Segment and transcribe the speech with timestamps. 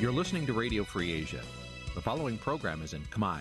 [0.00, 1.42] You're listening to Radio Free Asia.
[1.94, 3.40] The following program is in Khmer.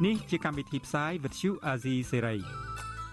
[0.00, 2.20] Nǐ chi càm bi tiệp xáy vệt chiu a zì sê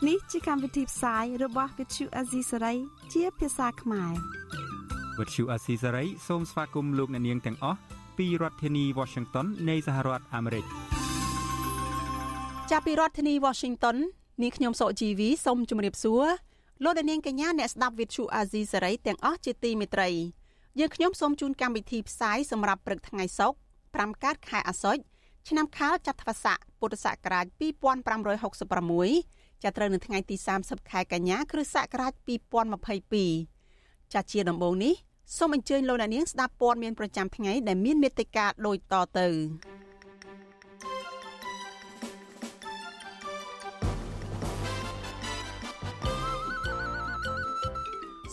[0.07, 2.77] នេះជាកម្មវិធីផ្សាយរបស់ Vithu Azisari
[3.13, 4.13] ជាភាសាខ្មែរ
[5.19, 7.79] វិទ្យុអាស៊ីសេរីសូមស្វាគមន៍លោកអ្នកនាងទាំងអស់
[8.17, 10.65] ពីរដ្ឋធានី Washington នៃសហរដ្ឋអាមេរិក
[12.71, 13.97] ចាប់ពីរដ្ឋធានី Washington
[14.41, 16.25] នាងខ្ញុំសុកជីវីសូមជម្រាបសួរ
[16.84, 20.08] លោកអ្នកនាងកញ្ញាអ្នកស្ដាប់ Vithu Azizi សេរីទាំងអស់ជាទីមេត្រី
[20.78, 25.02] យើងខ្ញុំសូមជូនកម្មវិធីផ្សាយសម្រាប់ព្រឹកថ្ងៃសុក្រ5កើតខែអាសត់
[25.48, 32.12] ឆ្នាំខាលចត្វាស័កពុទ្ធសករាជ2566ចាប់ត្រូវនៅថ្ងៃទី30ខែកញ្ញាគ្រិស្តសករាជ
[32.92, 34.94] 2022ចាជាដំបូងនេះ
[35.36, 39.28] សូមអញ្ជើញលោកអ្នកនាងស្ដាប់ព័ត៌មានប្រចាំថ្ងៃដែលមានមេត្តាដូចតទៅ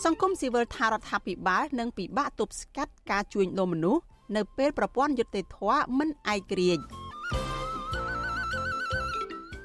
[0.04, 4.02] សង្គមស៊ីវិលថារដ្ឋាភិបាលនឹងពិបាកទប់ស្កាត់ការជួញដូរមនុស្ស
[4.36, 6.84] នៅពេលប្រព័ន្ធយុត្តិធម៌មិនឯករាជ្យ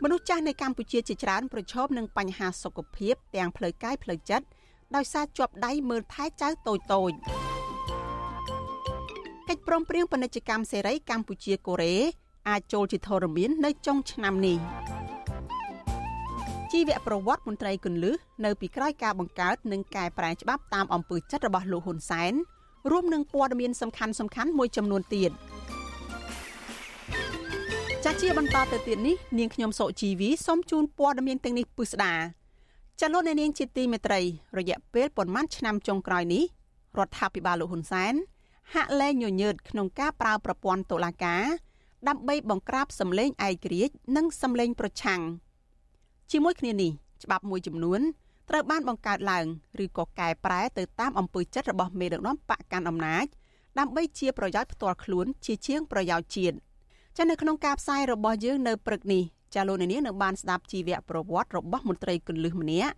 [0.03, 4.45] មនុស្សចាស់នៅកម្ពុជាជាច្រើនប្រឈមនឹងបញ្ហាសុខភាព ទាំងផ្លូវកាយផ្លូវចិត្ត
[4.95, 7.11] ដោយសារជាប់ដៃមើលថែចៅតូចតូច
[9.49, 11.95] កិច្ចព្រមព្រៀងពាណិជ្ជកម្មសេរីកម្ពុជាកូរ៉េ
[12.49, 14.57] អាចចូលជាធរមាននៅចុងឆ្នាំនេះ
[16.71, 22.33] ជីវប្រវត្តិមន្ត្រីគន្លឹះនៅពីក្រោយការបង្កើតនិងកែប្រែច្បាប់តាមអំពើចិត្តរបស់លោកហ៊ុនសែន
[22.91, 25.31] រួមនឹងព័ត៌មានសំខាន់សំខាន់មួយចំនួនទៀត។
[28.05, 32.13] ចាជាបន្តទៅទៀតនេះនាងខ្ញុំសុជីវីសូមជូនព័ត៌មានទាំងនេះពិស្ដា
[33.01, 34.21] ចលនានាងជាទីមេត្រី
[34.57, 36.43] រយៈពេលប្រមាណឆ្នាំចុងក្រោយនេះ
[36.97, 38.13] រដ្ឋាភិបាលលោកហ៊ុនសែន
[38.73, 41.43] ហាក់លែងញញើតក្នុងការប្រើប្រព័ន្ធតុលាការ
[42.07, 45.21] ដើម្បីបង្ក្រាបសម្លេងឯករាជ្យនិងសម្លេងប្រឆាំង
[46.31, 46.91] ជាមួយគ្នានេះ
[47.23, 48.01] ច្បាប់មួយចំនួន
[48.49, 49.45] ត្រូវបានបង្កើតឡើង
[49.83, 53.25] ឬក៏កែប្រែទៅតាមអំពើចិត្តរបស់មេដឹកនាំបកកាន់អំណាច
[53.79, 56.55] ដើម្បីជាប្រយោជន៍ផ្ទាល់ខ្លួនជាជាងប្រយោជន៍ជាតិ
[57.17, 59.23] ចានៅក្នុងការផ្សាយរបស់យើងនៅព្រឹកនេះ
[59.55, 62.93] ចាលោកនាងនឹងបានស្ដាប់ជីវប្រវត្តិរបស់មន្ត្រីគន្លឹះម្នាក់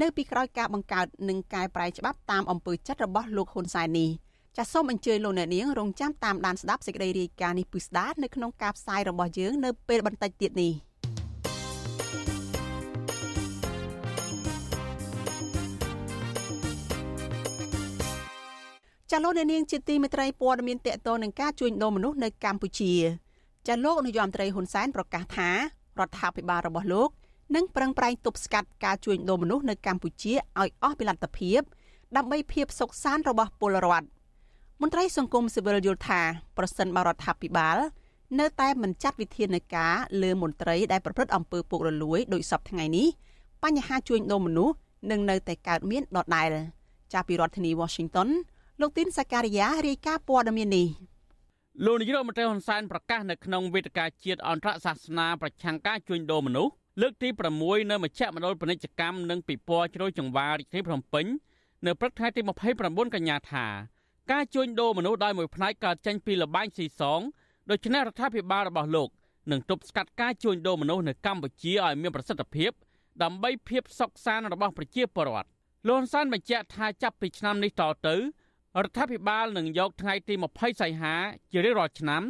[0.00, 4.10] នៅពីក្រោយការបង្កើតនិងកែប្រែច្បាប់តាមអំពើចិត្តរបស់លោកហ៊ុនសែននេះ
[4.56, 10.72] ចាសសូមអញ្ជើញលោកអ្នកនាងរងចាំតាមដានស្ដាប់សេចក្តីរាយការណ៍នេះពិស្ដានៅក្នុងការផ្សាយរបស់យើងនៅពេលបន្តិចទៀតនេះ
[19.10, 22.92] ចាលោកអ្នកនាងជាទីមេត្រីព័ត៌មានតកតនឹងការជួញដូរមនុស្សនៅកម្ពុជា
[23.66, 27.08] ចាលោកនាយរដ្ឋមន្ត្រីហ៊ុនសែនប្រកាសថារដ្ឋាភិបាលរបស់លោក
[27.56, 31.60] នឹងប្រឹងប្រែងទប់ស្កាត់ការជួញដូរមនុស្សនៅកម្ពុជាឲ្យអស់ពីលទ្ធភាព
[32.16, 34.06] ដើម្បីភាពសុខសាន្តរបស់ពលរដ្ឋ
[34.80, 36.20] មន្ត្រីសង្គមស៊ីវិលយល់ថា
[36.56, 37.76] ប្រសិនបើរដ្ឋាភិបាល
[38.40, 43.08] នៅតែមិនចាត់វិធានការលើមន្ត្រីដែលប្រព្រឹត្តអំពើពុករលួយដោយសពថ្ងៃនេះ
[43.64, 44.74] បញ្ហាជួញដូរមនុស្ស
[45.10, 46.48] នឹងនៅតែកើតមានដដែល
[47.12, 48.28] ចាស់ពីរដ្ឋធានី Washington
[48.80, 50.88] លោកទីនសាការីយ៉ារាយការណ៍ព័ត៌មាននេះ
[51.84, 57.28] លោកនាយករដ្ឋមន្ត្រីហ៊ុនសែនប្រកាសនៅក្នុងវេទិកាជាតិអន្តរសាសនាប្រឆាំងការជួញដូរមនុស្សលើកទី
[57.60, 61.26] 6នៅមជ្ឈមណ្ឌលពាណិជ្ជកម្មនិងពិព័រណ៍ជ្រោយចង្វាររាជធានីភ្នំពេញ
[61.86, 62.40] នៅព្រឹកថ្ងៃទី
[62.78, 63.66] 29កញ្ញាថា
[64.32, 67.20] ការជួញដូរមនុស្សដោយមួយផ្នែកកើតចេញពីលបែងស៊ីសង
[67.70, 69.08] ដូច្នេះរដ្ឋាភិបាលរបស់លោក
[69.50, 72.70] នឹងទប់ស្កាត់ការជួញដូរមនុស្សនៅកម្ពុជាឲ្យមានប្រសិទ្ធភាព
[73.22, 75.48] ដើម្បីភាពសុខសាន្តរបស់ប្រជាពលរដ្ឋ
[75.88, 78.16] លោកហ៊ុនសែនបញ្ជាក់ថាចាប់ពីឆ្នាំនេះតទៅ
[78.83, 81.15] រដ្ឋាភិបាលនឹងយកថ្ងៃទី20សីហា
[81.51, 82.23] ជារៀងរាល់ឆ្នាំ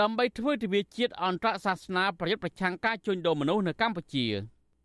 [0.00, 4.26] ដើម្បីធ្វើទិវាជាតិអន្តរសាសនាប្រយុទ្ធប្រឆាំងការជួញដូរមនុស្សនៅកម្ពុជា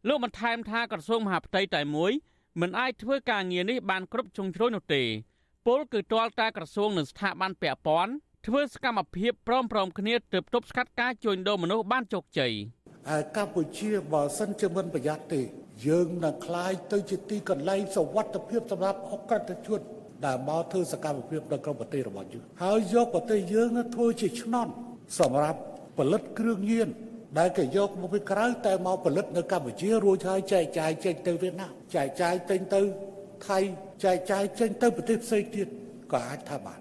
[0.08, 2.12] លោកបន្ថែមថាក្រសួងមហាផ្ទៃតែមួយ
[2.62, 5.04] មិនអាចធ្វើការងារនេះបានគ្រប់ជ្រុងជ្រោយនោះទេ
[5.68, 8.14] ពលគឺទាល់តែក្រសួងនិងស្ថាប័នពាក់ព័ន្ធ
[8.48, 12.54] ធ្វើសកម្មភាពព្រមព្រំគ្នាទើបទប់ស្កាត់ការជួញដូរមនុស្សបានជោគជ័យ
[13.10, 15.42] ហើយកម្ពុជាបើសិនជាមិនប្រយ័ត្នទេ
[15.86, 19.82] យើងនឹងคลายទៅជាទីកន្លែងសវត្ថភាពសម្រាប់អក្រិតជន
[20.27, 24.71] ដែលមកធ្វើសកម្មភាពនៅក្នុងប្រទេសរបស់យើងហើយយកប្រទេសយើងធ្វើជាឆ្នន់
[25.21, 25.61] សម្រាប់
[25.99, 26.89] ផលិតគ្រឿងញៀន
[27.39, 32.81] ដែលគេយកមកពីក្រៅតែមកផលិតនៅកម្ពុជារួចហើយចែកចាយចេញទៅវៀតណាមចែកចាយចេញទៅ
[33.47, 33.59] ថៃ
[34.05, 35.67] ចែកចាយចេញទៅប្រទេសផ្សេងទៀត
[36.13, 36.79] ក៏អាចថាបាន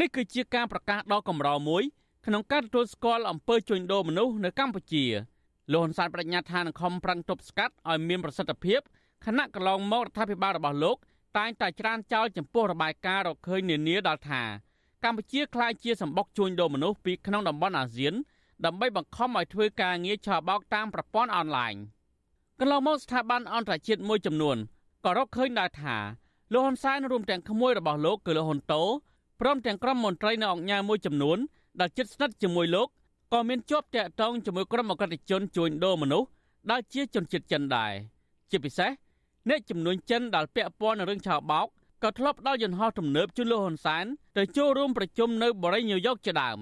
[0.00, 1.82] នេះគឺជាការប្រកាសដ៏កម្រមួយ
[2.26, 5.04] ក្នុងការទទួលស្គាល់អំពើជួញដូរមនុស្សនៅកម្ពុជា
[5.72, 8.80] លោកហ៊ុនសែនបដិញ្ញាថានឹងខំប្រឹងទប់ស្កាត់ឲ្យមានប្រសិទ្ធភាព
[9.26, 10.96] ខណៈកន្លងមករដ្ឋាភិបាលរបស់លោក
[11.38, 14.42] តែងតែច្រានចោលចំពោះរបាយការណ៍រកឃើញនានាដល់ថា
[15.04, 18.14] កម្ពុជាក្លាយជាសម្បុកជួញដូរមនុស្សពីក្នុងតំបន់អាស៊ាន
[18.64, 21.74] ដើម្បីបង្ខំឲ្យធ្វើការងារឆបោកតាមប្រព័ន្ធអនឡាញ
[22.58, 24.56] កន្លងមកស្ថាប័នអន្តរជាតិមួយចំនួន
[25.04, 25.96] ក៏រកឃើញដែរថា
[26.52, 28.82] លោកហ៊ុនសែនរួមទាំងក្មួយរបស់លោកគឺលោកហ៊ុនតូ
[29.40, 31.38] ព្រមទាំងក្រុមមន្ត្រីនៅអង្គការមួយចំនួន
[31.80, 32.88] ដែលជិតស្និទ្ធជាមួយលោក
[33.32, 36.28] ក៏មានជាប់តាក់ទងជាមួយក្រុមអក្រិតជនជួញដូរមនុស្ស
[36.70, 37.92] ដែលជាជនជាតិចិនដែរ
[38.50, 38.90] ជាពិសេស
[39.48, 41.66] អ្នកចំនួនចិនដែលពាក់ព័ន្ធនឹងរឿងឆោបោក
[42.02, 44.04] ក៏ធ្លាប់ដល់យន្តហោះទំនើបជួយលោកហ៊ុនសែន
[44.36, 46.58] ទៅចូលរួមប្រជុំនៅបរិយាញូវយ៉កជាដើម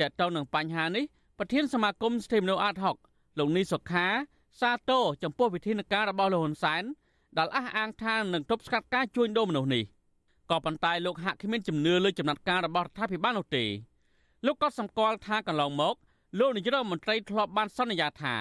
[0.00, 1.04] តើតើនឹងបញ្ហានេះ
[1.38, 2.96] ប្រធានសមាគមស្ថិមនុអាតហុក
[3.38, 4.06] លោកនីសុខា
[4.60, 6.82] សាទរចំពោះវិធានការរបស់លោកហ៊ុនសែន
[7.38, 9.84] ដែលអះអាងថានឹងទប់ស្កាត់ការជួញដូរមនុស្សនេះ
[10.50, 13.64] ក៏ប៉ុន្តែលោកហាក់គ្មានជំនឿលើចំណាត់ការរបស់រដ្ឋាភិបាលនោះទេ
[14.46, 15.94] លោកក៏សម្គាល់ថាកន្លងមក
[16.38, 18.36] លោកនាយករដ្ឋមន្ត្រីធ្លាប់បានសន្យាថា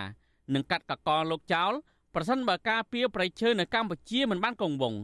[0.53, 1.71] នឹងកាត់កកលោកចោល
[2.15, 4.99] ប្រសិនបើការពៀប្រៃឈើនៅកម្ពុជាមិនបានគង់វង្ស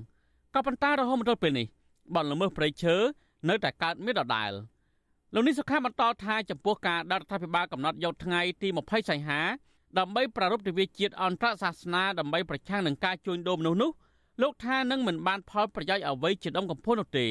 [0.54, 1.68] ក៏ប៉ុន្តែរហូតមកដល់ពេលនេះ
[2.16, 2.96] បទល្មើសប្រៃឈើ
[3.50, 4.52] នៅតែកើតមានដដែល
[5.34, 9.42] លោកនេះសុខាបន្តថាចំពោះការដល់រដ្ឋាភិបាលកំណត់យកថ្ងៃទី20សីហា
[10.00, 13.92] ដើម្បីប្រារព្ធទិវាជាតិអន្តរសាសនាដើម្បីប្រឆាំងនឹងការជួញដូរមនុស្សនោះ
[14.42, 17.28] លោកថានឹងមិនបានផលប្រយោជន៍អ្វីជាដុំកំភួននោះទេ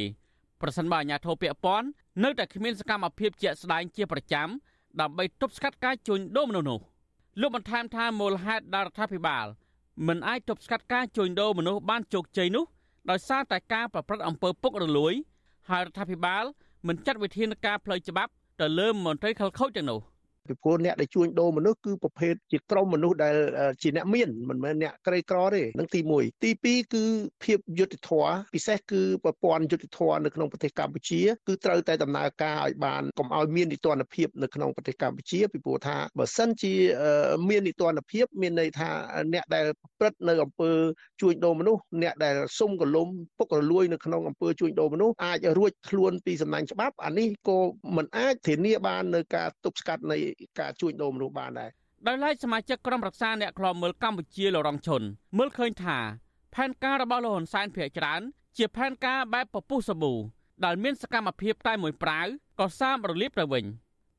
[0.60, 1.88] ប្រសិនបើអាជ្ញាធរពាក់ព័ន្ធ
[2.24, 4.48] នៅតែគ្មានសកម្មភាពជាក់ស្ដែងជាប្រចាំ
[5.00, 6.80] ដើម្បីទប់ស្កាត់ការជួញដូរមនុស្សនោះ
[7.40, 9.46] លោកបន្ថែមថាមូលហេតុដែលរដ្ឋាភិបាល
[10.06, 12.64] មិនអាចទប់ស្កាត់ការជួញដូរមនុស្សបានជោគជ័យនោះ
[13.10, 15.14] ដោយសារតែការប្រព្រឹត្តអំពើពុករលួយ
[15.70, 16.44] ហើយរដ្ឋាភិបាល
[16.88, 20.00] មិនចាត់វិធានការផ្លូវច្បាប់ទៅលើមន្ត្រីខលខូចទាំងនោះ
[20.48, 23.36] ពីព្រោះអ្នកដែលជួញដូរមនុស្សគឺប្រភេទជាក្រុមមនុស្សដែល
[23.82, 27.04] ជាអ្នកមានមិនមែនអ្នកក្រីក្រទេនឹងទី1ទី2គឺ
[27.44, 36.74] ភាពយុត្តិធម៌ពិសេសគឺប្រព័ន្ធយុត្តិធម៌នៅក្នុងប្រទេសកម្ពុជាគឺត្រូវតែដំណើរការឲ្យបានកុំឲ្យមាននីតិរដ្ឋភាពនៅក្នុងប្រទេសកម្ពុជាពីព្រោះថាបើសិនជា
[37.48, 38.90] មាននីតិរដ្ឋភាពមានន័យថា
[39.34, 40.70] អ្នកដែលប្រព្រឹត្តនៅអំពើ
[41.20, 43.08] ជួញដូរមនុស្សអ្នកដែលសុំកលុំ
[43.38, 47.58] ពុករលួយនៅក្នុងអំពើជួញដូរមនុស្សអាចរួចខ្លួនពីសំណាញ់ច្បាប់អានេះក៏
[47.96, 50.18] មិនអាចធានាបាននៅការទប់ស្កាត់នៃ
[50.60, 51.70] ការជួញដូរមនុស្សបានដែរ
[52.06, 55.02] ដោយឡែកសមាជិកក្រុមរក្សាអ្នកខ្លាំមើលកម្ពុជាលោករងឈុន
[55.38, 55.98] មើលឃើញថា
[56.54, 58.20] ផែនការរបស់លោកហ៊ុនសែនភាគច្រើន
[58.56, 60.14] ជាផែនការបែបពពុះសាប៊ូ
[60.64, 62.26] ដែលមានសកម្មភាពតែមួយប្រាវ
[62.60, 63.64] ក៏សាមរលាបទៅវិញ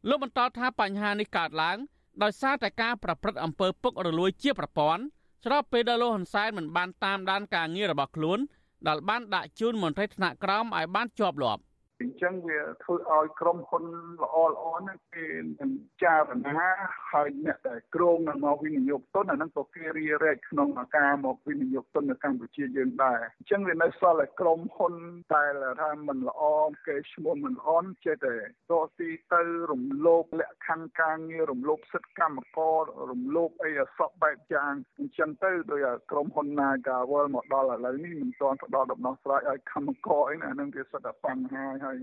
[0.09, 1.77] លោកបន្តថាបញ្ហានេះកើតឡើង
[2.23, 5.03] ដោយសារតែការប្រព្រឹត្តអំពើពុករលួយជាប្រព័ន្ធ
[5.44, 8.39] ស្របពេលដែលលោកហ៊ុនសែនមិនបានតាមដានការងាររបស់ខ្លួន
[8.88, 11.62] ដែលបានដាក់ជូនមន្ត្រីថ្នាក់ក្រោមឲ្យបានជាប់លាប់
[12.01, 13.86] អញ្ចឹងវាធ្វើឲ្យក្រុមហ៊ុន
[14.24, 15.27] ល្អល្អហ្នឹងគេ
[15.59, 15.71] នឹង
[16.03, 16.69] ចារណា
[17.12, 24.94] ហើយអ្នកដែលគ្រងនឹងមកវិនិយោគទុនអាហ្នឹងក៏គេរៀបរែកក្នុងការមកវិនិយោគទុននៅកម្ពុជាយើងដែរអញ្ចឹងវានៅសល់តែក្រុមហ៊ុន
[25.33, 25.44] តែ
[25.81, 26.44] ថាមិនល្អ
[26.88, 27.69] គេឈ្មោះមិនល្អ
[28.06, 28.33] ចេះតែ
[28.71, 29.41] រកស៊ីទៅ
[29.71, 41.98] រំលោភលក្ខខណ្ឌការងាររំលោភសិទ្ធិកម្មកររំលោភអីអសក់បែបយ៉ាងអញ្ចឹងទៅដោយក្រុមហ៊ុន Nagawal មកដល់ឥឡូវនេះមិនទាន់ផ្ដល់ដំណោះស្រាយឲ្យកម្មករអីណាហ្នឹងវាសិតតែបញ្ហាហើយ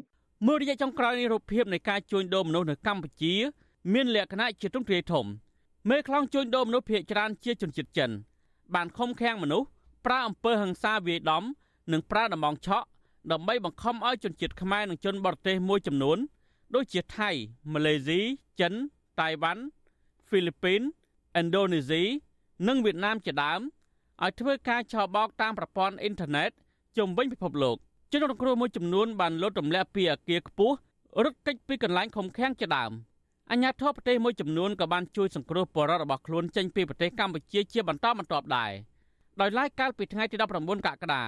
[0.47, 3.35] មួយរយៈចុងក្រោយនេះរូបភាពនៃការជួញដូរមនុស្សនៅកម្ពុជា
[3.93, 5.27] មានលក្ខណៈជាទ្រង់ទ្រាយធំ
[5.89, 8.11] មេខ្លោងជួញដូរមនុស្សភ ieck ច្រើនជាជនជាតិចិន
[8.75, 9.67] បានខំខាំងមនុស្ស
[10.07, 11.45] ប្រើអំពើហិង្សាវាយដំ
[11.93, 12.87] និងប្រើដំបងឆក់
[13.33, 16.19] ដើម្បីបង្ខំឲ្យជនជាតិខ្មែរនិងជនបរទេសមួយចំនួន
[16.75, 17.31] ដូចជាថៃ
[17.73, 18.21] ម៉ាឡេស៊ី
[18.61, 18.73] ចិន
[19.21, 19.63] តៃវ៉ាន់
[20.29, 20.81] ហ្វីលីពីន
[21.41, 22.03] ឥណ្ឌូនេស៊ី
[22.69, 23.61] និងវៀតណាមជាដើម
[24.23, 26.51] ឲ្យធ្វើការឆបោកតាមប្រព័ន្ធអ៊ីនធឺណិត
[26.97, 27.77] ជុំវិញពិភពលោក
[28.15, 30.75] ជនរងគ្រោះមួយចំនួនបានលោតទម្លាក់ពីអគារខ្ពស់
[31.25, 32.93] រត់គេចពីកន្លែងខំខាំងជាដើម
[33.51, 38.73] អញ្ញាធិបតេយ្យមួយចំនួនក៏បានជួយសង្គ្រោះបរិវត្តរបស់ខ្លួនចេញពីប្រទេសកម្ពុជាជាបន្តបន្ទាប់ដែរ
[39.41, 41.23] ដោយឡែកកាលពីថ្ងៃទី19កក្កដា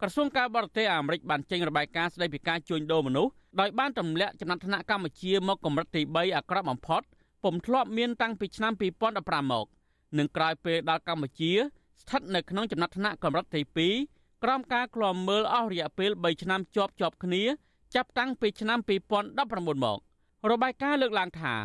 [0.00, 7.02] ក្រសួងការបរទេសអាមេរិកបានចេញរបាយការណ៍ស្តីពីការជួញដូរមនុស្សដោយបានទម្លាក់ចំណាត់ថ្នាក់កម្ពុជាមកកម្រិតទី3អាក្រក់បំផុត
[7.44, 8.72] ពុំធ្លាប់មានតាំងពីឆ្នាំ
[9.12, 9.66] 2015មក
[10.18, 11.52] នឹងក្រោយពេលដល់កម្ពុជា
[12.02, 17.42] ស្ថិតនៅក្នុងចំណាត់ថ្នាក់កម្រិតទី2 ក្រោមការឃ្លាំមើលអស់រយៈពេល3ឆ្នាំជាប់ជាប់គ្នា
[17.94, 20.00] ចាប់តាំងពីឆ្នាំ2019មក
[20.50, 21.60] របាយការណ៍លើកឡើងថារ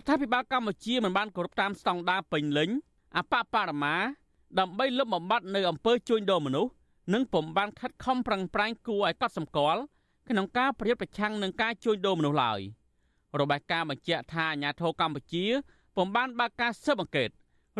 [0.00, 2.70] ដ្ឋាភិបាលកម្ពុជាមិនបានគោរពតាមស្តង់ដារពេញលេញ
[3.16, 3.94] អបបរមា
[4.58, 6.70] ដើម្បីលុបបំបាត់នៅអំពើជួញដូរមនុស្ស
[7.14, 9.80] និងពុំបានខិតខំប្រឹងប្រែងគួរឲ្យកត់សម្គាល់
[10.28, 12.60] ក្នុងការប្រយុទ្ធប្រឆាំងនឹងការជួញដូរមនុស្សឡើយ
[13.40, 15.44] របាយការណ៍បញ្ជាក់ថាអាញាធរកម្ពុជា
[15.96, 17.30] ពុំបានបើកការស៊ើបអង្កេត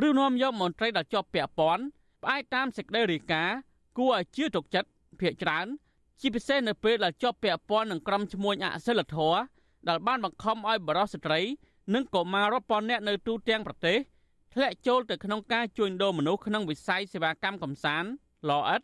[0.07, 1.85] ឬនាំយកមន្ត្រីដែលជាប់ពាក់ព័ន្ធ
[2.23, 3.57] ផ្អែកតាមសេចក្តីរាយការណ៍
[3.99, 4.89] គួរឲ្យជឿទុកចិត្ត
[5.21, 5.67] ភាកច្រើន
[6.21, 9.39] ជាពិសេសនៅពេលដែលជាប់ពាក់ព័ន្ធនឹងក្រុមឈ្មួញអសិលធម៌
[9.89, 11.41] ដែលបានបង្ខំឲ្យបរិសុទ្ធស្ត្រី
[11.95, 13.99] និងកុមាររាប់ពាន់នាក់នៅទូទាំងប្រទេស
[14.55, 18.11] ធ្លាក់ចូលទៅក្នុងការជួញដូរមនុស្សក្នុងវិស័យសេវាកម្មកំសាន្ត
[18.49, 18.83] លអិត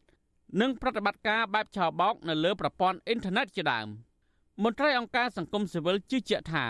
[0.60, 3.86] និងប្រតិបត្តិការបែបឆោបោកនៅលើប្រព័ន្ធអ៊ីនធឺណិតជាដើម
[4.62, 6.64] មន្ត្រីអង្គការសង្គមស៊ីវិលជឿជាក់ថា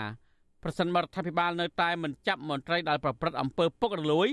[0.63, 4.27] ប្រសិនបរដ្ឋាភិបាលនៅតែមិនចាប់មន្ត្រីដែលប្រព្រឹត្តអំពើពុករលួយ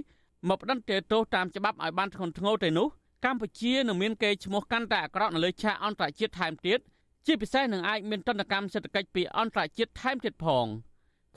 [0.49, 2.89] មកផ្តន្ទាទោសតាមច្បាប់ឲ្យបានធ្ងន់ធ្ងរទៅនោះ
[3.25, 6.79] កម្ពុជានឹងមានកេរ្តិ៍ឈ្មោះកាន់តែអាក្រក់នៅលើឆាកអន្តរជាតិថែមទៀត
[7.27, 10.67] ជាពិសេសនឹងអាចមានទណ្ឌកម្មសេដ្ឋកិច្ចពីអន្តរជាតិថែមទៀតផង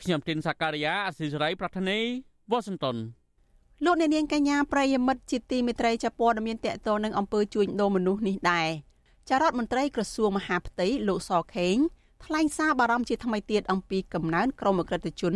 [0.02, 2.00] ខ្ញុំទីនសាការីយ៉ាអស៊ីសេរីប្រធានី
[2.52, 2.98] វ៉ាស៊ីនតោន
[3.86, 8.70] លោកអ្នកនាងកញ្ញាប្រិយមិត្តជាទីមេត្រីចាព័ត៌មានតកតនឹងអំពើជួញដូរមនុស្សនេះដែរ
[9.30, 11.76] ចារដ្ឋមន្ត្រីក្រសួងមហាផ្ទៃលោកសខេង
[12.26, 15.36] ថ្លែងសារបារម្ភជាថ្មីទៀតអំពីកំណើនក្រុមអក្រិតជន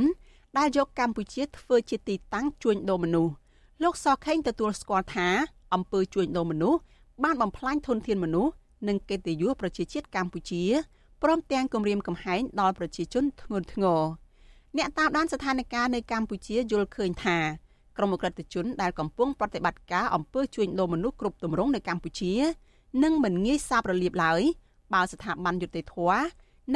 [0.58, 3.34] ដែលយកកម្ពុជាធ្វើជាទីតាំងជួញដូរមនុស្ស
[3.84, 5.29] លោកសខេងទទួលស្គាល់ថា
[5.73, 6.79] អំពើជួញដូរមនុស្ស
[7.23, 8.53] បានបំផ្លាញធនធានមនុស្ស
[8.88, 10.63] និងកិត្តិយសប្រជាជាតិកម្ពុជា
[11.23, 14.01] ព្រមទាំងគំរាមកំហែងដល់ប្រជាជនធ្ងន់ធ្ងរ
[14.77, 17.38] អ្នកតាមដានស្ថានភាពនៅកម្ពុជាយល់ឃើញថា
[17.97, 22.33] ក្រុមអក្រិតជនដែលកំពុងប្រតិបត្តិការអំពើជួញដូរមនុស្សគ្រប់ទម្រង់នៅកម្ពុជា
[23.03, 24.41] នឹងមិនងាយសាបរលាបឡើយ
[24.93, 25.95] បើស្ថាប័នយុតិធធ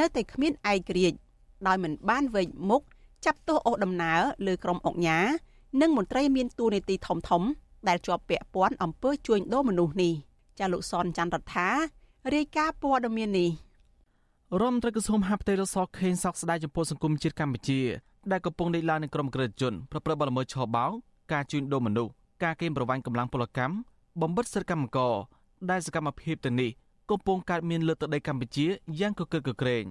[0.00, 1.18] នៅតែគ្មានឯករាជ្យ
[1.66, 2.82] ដោយមិនបានវែកមុខ
[3.24, 5.18] ចាប់ទោសអូសដំណើរលើក្រុមអង្គញា
[5.80, 7.42] និងមន្ត្រីមានតួនាទីធំធំ
[7.88, 10.12] ដែលជាប់ពាក់ព័ន្ធអំពើជួញដូរមនុស្សនេះ
[10.58, 11.68] ចាលោកសនច័ន្ទរដ្ឋា
[12.34, 13.50] រាយការណ៍ព័ត៌មាននេះ
[14.60, 17.80] រដ្ឋមន្ត្រីក្រសួងមហាផ្ទៃលោកសខេងសោកស្ដាយចំពោះសង្គមជាតិកម្ពុជា
[18.30, 20.90] ដែលកំពុងដេកឡើងនឹងក្រុមក្រិតជនប្រព្រឹត្តបទល្មើសឆបោក
[21.32, 22.12] ការជួញដូរមនុស្ស
[22.42, 23.74] ការកេងប្រវ័ញ្ចកម្លាំងពលកម្ម
[24.22, 25.14] បំបិតសិទ្ធិកម្មករ
[25.70, 26.70] ដែលសកម្មភាពទាំងនេះ
[27.10, 28.66] កំពុងកើតមានលើទឹកដីកម្ពុជា
[28.98, 29.84] យ៉ាងកកិតកក្រែង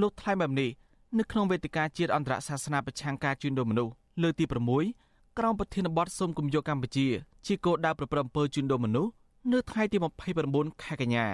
[0.00, 0.70] លោកថ្លែងបែបនេះ
[1.18, 4.44] នៅក្នុងវេទិកាជាតិអន្តរសាសនាប្រឆាំងការជួញដូរមនុស្សលើកទី
[4.78, 5.03] 6
[5.38, 7.06] ក្រោមប្រធានបទសូមគំយកកម្ពុជា
[7.46, 9.10] ជាគោលដៅប្រព្រឹត្តអំពើជួញដូរមនុស្ស
[9.52, 9.96] នៅថ្ងៃទី
[10.40, 11.26] 29ខែកញ្ញា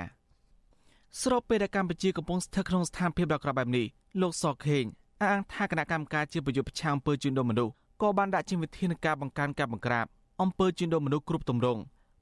[1.21, 3.87] ស្របពេលដែលកម្ពុជាកំពុងស្ថិតក្នុងស្ថានភាពដ៏អាក្រក់បែបនេះ
[4.21, 4.85] លោកសខេង
[5.21, 10.07] អះអាងថាគណៈកម្មការជាប្រយុទ្ធប្រឆាំងអំពើជួញដូរមនុស្សក៏បានដាក់ជាវិធានការបង្កើនការបង្ក្រាប
[10.43, 11.81] អំពើជួញដូរមនុស្សគ្រប់ទម្រង់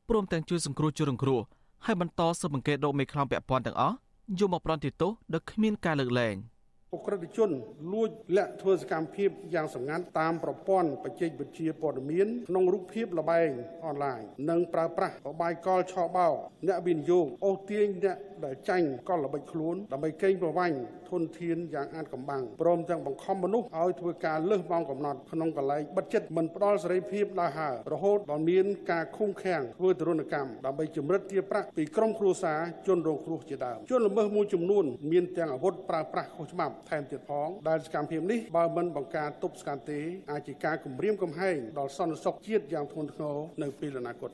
[0.09, 1.41] ព្រមទាំងជួយសង្គ្រោះជនរងគ្រោះ
[1.85, 3.97] ហើយបន្តស៊ើបអង្កេតរកមេខ្លោងពាក់ព័ន្ធទាំងអស់
[4.39, 6.37] យកមកប្រន្ទាទោសដោយគ្មានការលើកលែង។
[6.95, 7.51] អ ுக ្រិតជន
[7.93, 13.51] លួចលាក់ធ្វើសកម្មភាពយ៉ាងសម្ងាត់តាមប្រព័ន្ធបច្ចេកវិទ្យាព័ត៌មានក្នុងរូបភាពលបែង
[13.87, 16.29] អនឡាញនិងប្រើប្រាស់របាយកលឆោបោ
[16.67, 20.77] អ្នកវិនិយោគអូសទាញអ្នកដែលចាញ់កលល្បិចខ្លួនដើម្បីកេងប្រវ័ញ្ច
[21.11, 40.01] ធនធានយ៉ាងអាតកំបាំងព្រមទាំងបង្ខំមនុស្សឲ្យធ្វើការលើសម៉ោងកំណត់ក្នុងកន្លែងបិទជិតមិនផ្ដល់សេរីភាពដល់ហើរហូតដល់មានការឃុំឃាំងធ្វើទរណកម្មដើម្បីជំរិតទារប្រាក់ពីក្រុមគ្រួសារជនរងគ្រោះជាដើមជនល្មើសមួយចំនួនមានទាំងអាវុធប្រើប្រាស់ខុសច្បាប់ថែមទៀតផងដែលសកម្មភាពនេះបើមិនបង្ការទប់ស្កាត់ទេ
[40.31, 44.33] អាចជាការគំរាមកំហែងដល់សន្តិសុខជាតិយ៉ាងធ្ងន់ធ្ងរនៅពេលអនាគត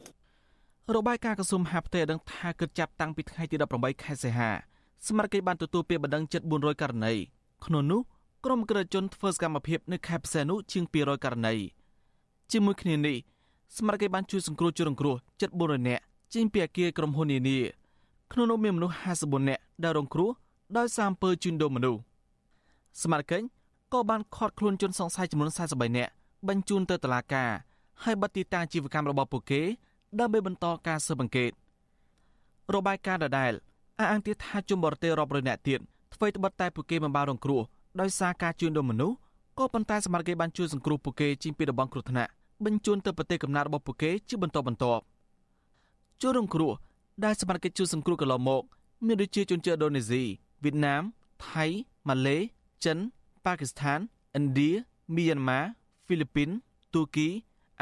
[0.96, 4.50] របាយការណ៍ក្រសួងមហាផ្ទៃដឹងថាគិតចាប់តាំងពីថ្ងៃទី18ខែសីហា
[5.06, 7.12] ស្មារតីបានទទួលពាក្យបណ្ដឹងជិត400ករណី
[7.66, 8.00] ក្នុងនោះ
[8.44, 11.54] ក្រុមក្រិតជនធ្វើសកម្មភាពនៅខេត្តផ្សេងនោះជាង200ករណី
[12.52, 13.16] ជាមួយគ្នានេះ
[13.76, 16.02] ស្មារតីបានជួយសង្គ្រោះជនរងគ្រោះជិត400នាក់
[16.34, 17.58] ចេញពីអគារក្រុមហ៊ុននានា
[18.32, 20.30] ក្នុងនោះមានមនុស្ស54នាក់ដែលរងគ្រោះ
[20.76, 22.00] ដោយសារអំពើជួញដូរមនុស្ស
[23.02, 23.38] ស្មារតី
[23.92, 26.12] ក៏បានខាត់ខ្លួនជនសង្ស័យចំនួន43នាក់
[26.48, 27.50] បញ្ជូនទៅតុលាការ
[28.02, 29.62] ហើយបិទទីតាំងជីវកម្មរបស់ពួកគេ
[30.18, 31.50] ដើម្បីបន្តការស៊ើបអង្កេត
[32.74, 33.52] របាយការណ៍ដដែល
[34.00, 35.80] អះអាងទៀតថាជនបរទេសរាប់រយនាក់ទៀត
[36.14, 37.60] ធ្វើត្បិតតែពួកគេមិនបានរងគ្រោះ
[38.00, 39.16] ដោយសារការជួញដូរមនុស្ស
[39.58, 42.30] ក៏ប៉ុន្តែសមត្ថកិច្ចបានជួយសង្គ្រោះពួកគេចេញពីតំបន់គ្រោះថ្នាក់
[42.64, 45.02] បញ្ជូនទៅប្រទេសកំណើតរបស់ពួកគេជាបន្តបន្ទាប់
[46.20, 46.72] ជនរងគ្រោះ
[47.24, 48.62] ដែលសមត្ថកិច្ចជួយសង្គ្រោះកន្លងមក
[49.06, 50.22] មានដូចជាជនជាតិឥណ្ឌូនេស៊ី
[50.64, 51.02] វៀតណាម
[51.48, 51.64] ថៃ
[52.08, 52.38] ម៉ាឡេ
[52.84, 52.98] ចិន
[53.44, 53.98] ប៉ាគីស្ថាន
[54.38, 54.70] ឥណ្ឌា
[55.14, 55.60] មីយ៉ាន់ម៉ា
[56.06, 56.50] ហ្វីលីពីន
[56.94, 57.28] ទូគី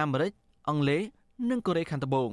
[0.00, 0.33] អាមេរិក
[0.69, 1.02] អង់គ្លេស
[1.50, 2.31] និងកូរ៉េខាងត្បូង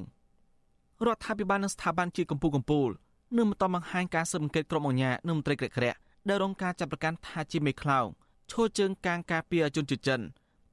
[1.06, 5.98] រដ្ឋាភិបាលនិងស្ថាប័នជាតិកម្ពុជាកម្ពុជា នឹងបន្តបង្ហាញការស៊ើបអង្កេតក្រុមអង្គការនិងមន្ត្រីក្រាក់ក្រាក់
[6.30, 8.06] ដែលរងការចាប់ប្រកាន់ថាជាមេខ្លោង
[8.52, 10.22] ឈរជើងកាងការពារជនជាតិចិន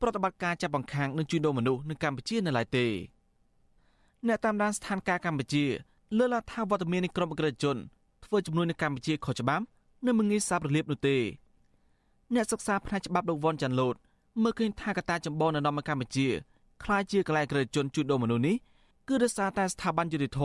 [0.00, 2.86] ប្រតិបត្តិការចាប់បង្ខាំងនិងជួញដូរមនុស្សនៅកម្ពុជានៅឡើយទេ
[4.26, 5.64] អ្នកតាមដានស្ថានភាពកម្ពុជា
[6.18, 7.76] លើកឡើងថាវត្តមាននៃក្រុមអក្រិតជន
[8.24, 9.64] ធ្វើចំនួននៅកម្ពុជាខុសច្បាប់
[10.06, 11.16] និងមិនងាយសាបរលាបនោះទេ
[12.34, 13.96] អ្នកសិក្សាផ្នែកច្បាប់លោកវ៉ាន់ចាន់ឡូត
[14.42, 16.28] មើលឃើញថាកត្តាចម្បងនៅក្នុងកម្ពុជា
[16.84, 18.56] ខ្លាយជាកលែងក្រិតជនជួញដូរមនុស្សនេះ
[19.08, 20.40] គឺដោយសារតែស្ថាប័នយុតិធធ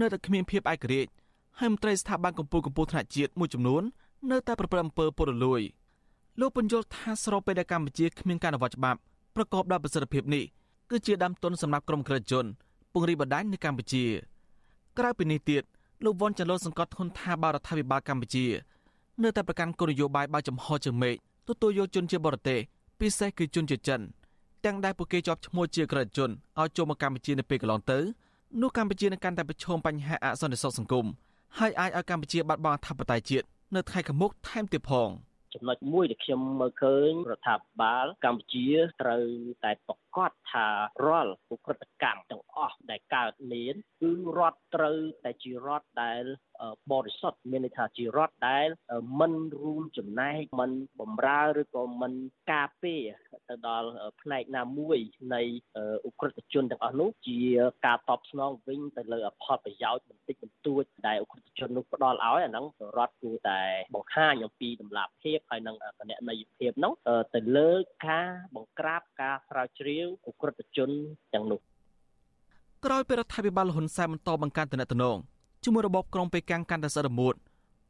[0.00, 1.10] នៅតែគ្មានភាពឯករាជ្យ
[1.58, 3.82] ហើយមន្ត្រីស្ថាប័នកម្ពុជាកម្ពុជាថ្នាក់ជាតិមួយចំនួន
[4.30, 5.60] នៅតែប្រព្រឹត្តអំពើពុករលួយ
[6.40, 8.98] លោកបញ្យល់ថាស្របពេលដែលកម្ពុជាគ្មានការអនុវត្តច្បាប់
[9.36, 10.44] ប្រកបដោយប្រសិទ្ធភាពនេះ
[10.90, 12.46] គឺជាដើមទុនសម្រាប់ក្រុមក្រិតជន
[12.92, 14.04] ពង្រីកបណ្ដាញនៅកម្ពុជា
[14.98, 15.62] ក្រៅពីនេះទៀត
[16.04, 18.46] លោកវ៉ុនចាឡូសង្កត់ធ្ងន់ថាបរដ្ឋាភិបាលកម្ពុជា
[19.22, 21.14] នៅតែប្រកាន់គោលនយោបាយបើចំហជើងមេឃ
[21.48, 22.60] ទទួលយកជនជាបរទេស
[23.00, 24.00] ពិសេសគឺជនជាចិន
[24.64, 26.30] ទាំងដែលពួកគេជាប់ឈ្មោះជាក្រិតជន
[26.60, 27.98] ឲ្យចូលមកកម្ពុជានៅពេលកន្លងទៅ
[28.60, 31.06] នោះកម្ពុជានឹងកាន់តែប្រឈមបញ្ហាអសន្តិសុខសង្គម
[31.58, 35.10] ហើយអាចឲ្យកម្ពុជាបាត់បង់អធិបតេយ្យជាតិនៅថ្ងៃខាងមុខថែមទៀតផង
[35.54, 38.68] ចំណុចមួយដែលខ្ញុំមើលឃើញរដ្ឋាភិបាលកម្ពុជា
[39.02, 39.24] ត្រូវ
[39.64, 40.66] តែប្រកាសថា
[41.06, 46.24] រាល់ឧក្រិដ្ឋកម្មទាំងអស់ដែលកើតមានគឺរដ្ឋត្រូវតែជារដ្ឋដែល
[46.92, 48.68] បរិសុទ្ធមានន័យថាជារដ្ឋដែល
[49.20, 52.12] មិនរួមចំណែកមិនបំរើឬក៏មិន
[52.52, 53.02] ការពារ
[53.48, 53.88] ទៅដល់
[54.20, 54.98] ផ្នែកណាមួយ
[55.34, 55.42] នៃ
[56.08, 57.38] ឧក្រិដ្ឋជនទាំងអស់នោះជា
[57.86, 62.66] ការតបស្នងវិញទៅលើផលប្រយោជន៍បន្តិចបន្តួចដែលឧក្រិដ្ឋជននោះផ្ដល់ឲ្យអាហ្នឹង
[62.98, 63.60] រដ្ឋគួរតែ
[63.94, 66.92] បង្ហាញអំពីតម្លាភាពហើយនិងគណនេយ្យភាពហ្នឹង
[67.34, 67.72] ទៅលើ
[68.06, 70.90] ការបង្ក្រាបការស្រាវជ្រាវឧក្រិដ្ឋជន
[71.32, 71.60] ទាំងនោះ
[72.84, 75.18] ក្រោយពីរដ្ឋាភិបាលហ៊ុនសែនបន្តបង្កើនតំណែង
[75.64, 77.34] ជាមួយរបបក្រុងប៉េកាំងកាន់តែសរមុត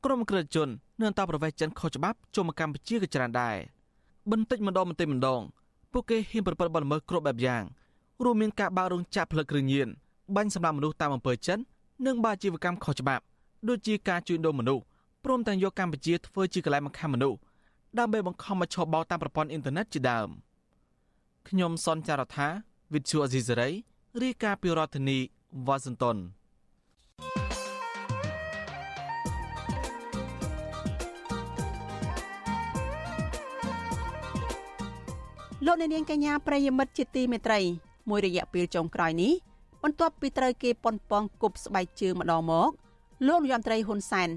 [0.04, 3.56] ក្រុមក្រិតជននៅអន្តរប្រវេសន៍ចិនខុសច្បាប់ចូលមកកម្ពុជាក៏ច្រើនដែរ
[4.30, 5.40] បន្តិចម្ដងបន្តិចម្ដង
[5.92, 7.62] ពួកគេហ៊ានប្រព្រឹត្តបទល្មើសគ្រប់បែបយ៉ាង
[8.24, 9.88] រួមមានការបើករោងចក្រផលិតគ្រឿងញៀន
[10.36, 11.58] បាញ់សម្លាប់មនុស្សតាមអំពើចិន
[12.06, 13.24] និងបាជីវកម្មខុសច្បាប់
[13.68, 14.82] ដូចជាការជួញដូរមនុស្ស
[15.24, 17.38] ព្រមទាំងយកកម្ពុជាធ្វើជាកន្លែងបង្ខំមនុស្ស
[17.98, 20.28] ដើម្បីបង្ខំមកឈប់បោកតាមប្រព័ន្ធអ៊ីនធឺណិតជាដើម
[21.48, 22.48] ខ្ញុំសនចាររថា
[22.94, 23.70] វិទ្យុអេស៊ីសេរី
[24.22, 25.18] រាយការណ៍ពីរដ្ឋធានី
[25.66, 26.16] វ៉ាស៊ីនតោន
[35.66, 37.60] លោកអ្នកនាងកញ្ញាប្រិយមិត្តជាទីមេត្រី
[38.08, 39.32] មួយរយៈពេលចុងក្រោយនេះ
[39.82, 42.70] បន្ទាប់ពីត្រូវគេប៉ុនប៉ងគប់ស្បែកជើងម្ដងមក
[43.26, 44.28] លោកនាយរដ្ឋមន្ត្រីហ៊ុនសែន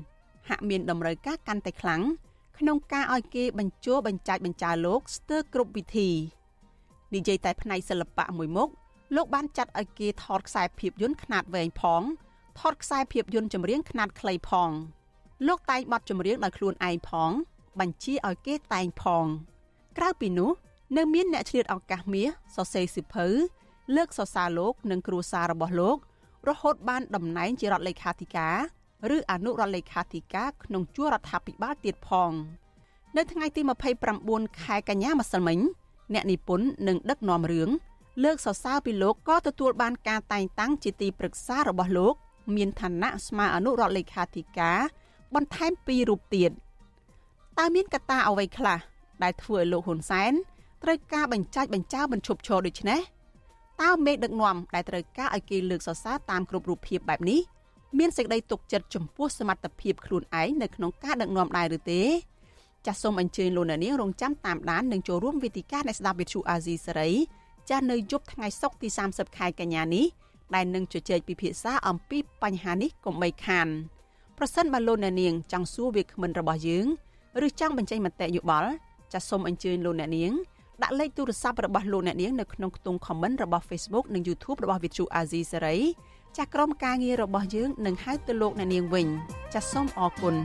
[0.50, 2.02] ហាក់មានតម្រូវការកាន់តែខ្លាំង
[2.58, 6.10] ក្នុងការឲ្យគេបញ្ជោបញ្ចាច់បញ្ចើលោកស្ទើរគ្រប់វិធី
[7.16, 8.70] និយាយតែផ្នែកសិល្បៈមួយមុខ
[9.16, 12.02] លោកបានចាត់ឲ្យគេថតខ្សែភាពយន្តខ្នាតវែងផង
[12.60, 14.70] ថតខ្សែភាពយន្តចម្រៀងខ្នាតខ្លីផង
[15.48, 17.32] លោកតែងបទចម្រៀងដោយខ្លួនឯងផង
[17.80, 19.26] បញ្ជាឲ្យគេតែងផង
[19.98, 20.52] ក្រៅពីនោះ
[20.98, 23.28] នៅមានអ្នកឆ្លៀតឱកាសមាសសរសេរសិភៅ
[23.96, 25.98] លើកសរសើរលោកនិងគ្រួសាររបស់លោក
[26.48, 28.58] រហូតបានតំណែងជារដ្ឋលេខាធិការ
[29.16, 32.32] ឬអនុរដ្ឋលេខាធិការក្នុងជួររដ្ឋាភិបាលទៀតផង
[33.18, 33.62] នៅថ្ងៃទី
[34.12, 35.60] 29ខែកញ្ញាម្សិលមិញ
[36.14, 37.70] អ្នកនិពន្ធនិងដឹកនាំរឿង
[38.24, 42.14] លើកសរសើរពីលោកក៏ទទួលបានការតែងតាំងជាទីប្រឹក្សារបស់លោក
[42.56, 44.80] មានឋានៈស្មើអនុរដ្ឋលេខាធិការ
[45.36, 46.52] បន្ថែមពីររូបទៀត
[47.60, 48.80] តើមានកត្តាអ្វីខ្លះ
[49.24, 50.34] ដែលធ្វើឲ្យលោកហ៊ុនសែន
[50.84, 53.02] ត្រូវការបញ្ចាច់បញ្ចើបញ្ឈប់ឈរដូចនេះ
[53.82, 57.42] តើមេដឹកនាំដែលត្រូវការឲ្យគេលើកសរសើរតាមគ្រប់រូបភាពបែបនេះ
[57.98, 62.02] មានសេចក្តីទុកចិត្តចំពោះសមត្ថភាពខ្លួនឯងនៅក្នុងការដឹកនាំដែរឬទេ
[62.86, 67.12] ចាសសូមអញ្ជើញលោកអ្នកនាងរងចាំតាមដាននិងចូលរួមវេទិកានៃស្ដាប់វិទ្យុអាស៊ីសេរី
[67.70, 70.06] ចាស់នៅយប់ថ្ងៃសុក្រទី30ខែកញ្ញានេះ
[70.56, 73.68] ដែលនឹងជជែកពិភាក្សាអំពីបញ្ហានេះកុំបីខាន
[74.38, 76.86] ប្រសិនបើលោកអ្នកនាងចង់សួរវាគ្មិនរបស់យើង
[77.46, 78.72] ឬចង់បញ្ចេញមតិយោបល់
[79.14, 80.32] ចាសសូមអញ្ជើញលោកអ្នកនាង
[80.84, 85.80] ដាក់លេខទូរស័ព្ទរបស់លោកអ្នកនាងនៅក្នុងខ្ទង់ comment របស់ Facebook និង YouTube របស់ Vithu Azizi Serai
[86.38, 89.08] ចាស់ក្រុមការងាររបស់យើងនឹងហៅទៅលោកអ្នកនាងវិញ
[89.54, 90.36] ចាសសូមអរគុណ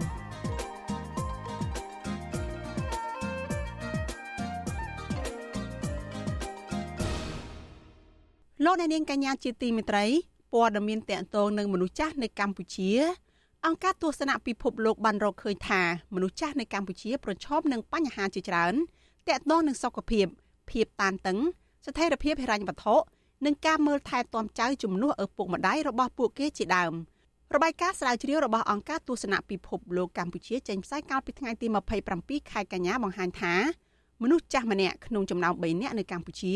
[8.64, 10.04] លោកអ្នកនាងកញ្ញាជាទីមេត្រី
[10.52, 12.90] ព័ត៌មានតកតងនឹងមនុស្សចាស់នៅកម្ពុជា
[13.66, 15.82] អង្គការទស្សនៈពិភពលោកបានរកឃើញថា
[16.14, 18.74] មនុស្សចាស់នៅកម្ពុជាប្រឈមនឹងបញ្ហាជាច្រើន
[19.28, 20.26] តាក់ទងនឹងសុខភាព
[20.70, 21.38] ភាពតានតឹង
[21.86, 22.96] ស្ថិរភាពហិរញ្ញវត្ថុ
[23.46, 26.92] និងការមើលថែទាំចៅជំនួសឪពុកម្ដាយរបស់ពួកគេជាដើម
[27.54, 31.66] របាយការណ៍ស្រាវជ្រាវរបស់អង្គការទស្សនៈពិភពលោកកម្ពុជាចេញផ្សាយកាលពីថ្ងៃទី
[32.10, 33.54] 27ខែកញ្ញាបង្ហាញថា
[34.22, 36.54] មនុស្សចាស់ម្នាក់ក្នុងចំណោម3នាក់នៅកម្ពុជា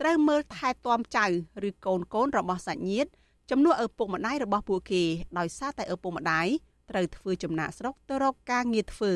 [0.00, 1.26] ត្រូវមើលថែទាំចៅ
[1.68, 3.10] ឬកូនកូនរបស់សាច់ញាតិ
[3.50, 5.02] ចំនួនឪពុកម្ដាយរបស់ពួកគេ
[5.38, 6.46] ដោយសារតែឪពុកម្ដាយ
[6.90, 9.12] ត្រូវធ្វើចំណាក់ស្រុកទៅរកការងារធ្វើ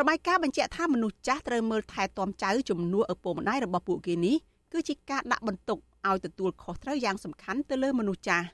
[0.00, 4.36] របាយការណ៍បញ្ជាក់ថាមនុស្សចាស់ត្រូវមើលថែទាំចៅជំនួសឪពុកម្ដាយរបស់ពួកគេនេះ
[4.72, 8.46] គឺជាការដាក់បន្ទុកឲ្យទទួលខុសត្រូវយ៉ាងសំខាន់ទៅលើមនុស្សចាស់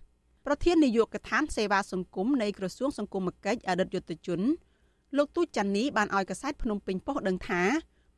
[0.46, 4.40] ប្រធាននាយកដ្ឋានសេវាសង្គមនៃក្រសួងសង្គមគិច្ចអតីតយុទ្ធជន
[5.16, 7.62] លោកទូចចាន់នីបានឲ្យកសែតភ្នំពេញប៉ុស្តិ៍ដឹងថា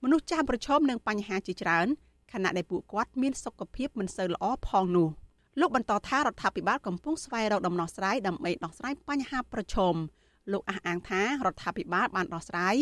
[0.03, 1.87] មនុស្សចាស់ប្រឈមនឹងបញ្ហាជាច្រើន
[2.35, 5.09] ខណៈដែលពួកគាត់មានសុខភាពមិនសូវល្អផងនោះ
[5.61, 9.95] លោកបន្តថារដ្ឋាភិបាលកំពុងស្វែងរកដំណោះស្រាយដើម្បីដោះស្រាយបញ្ហាប្រឈម
[10.53, 12.77] លោកអះអាងថារដ្ឋាភិបាលបានដោះស្រាយ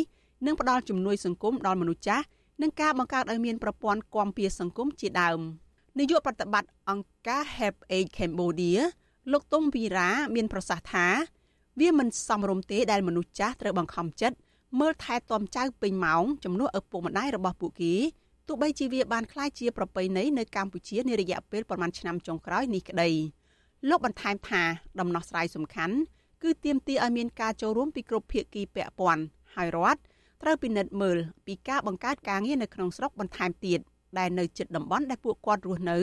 [0.46, 2.24] និងផ្ដល់ជំនួយសង្គមដល់មនុស្សចាស់
[2.62, 5.40] និងការបង្កើតឲ្យមានប្រព័ន្ធគាំពារសង្គមជាដើម
[5.98, 8.78] នាយកប្រតិបត្តិអង្គការ Help Aid Cambodia
[9.32, 11.06] លោកតុងវីរ៉ាមានប្រសាសន៍ថា
[11.80, 14.36] វាមិនសមរម្យទេដែលមនុស្សចាស់ត្រូវបង្ខំចិត្ត
[14.80, 17.94] មើលថែទាំចៅពេញម៉ោងចំនួនឪពុកម្ដាយរបស់ពួកគេ
[18.47, 23.09] ទោះបីជាវាបានคล้ายជាប្រពៃណីនៅកម្ពុជានារយៈពេលប្រមាណឆ្នាំចុងក្រោយនេះក្តី
[23.89, 24.61] លោកបន្ថែមថា
[24.99, 25.95] ដំណោះស្រាយសំខាន់
[26.43, 29.23] គឺទាមទារឲ្យមានការចូលរួមពីគ្រប់ភាគីពាក់ព័ន្ធ
[29.55, 29.99] ហើយរដ្ឋ
[30.41, 33.79] ត្រូវពិនិត្យមើលពីការបង្កើតការងារនៅក្នុងស្រុកបន្ថែមទៀត
[34.17, 35.97] ដែលនៅជិតតំបន់ដែលពួកគាត់រស់នៅ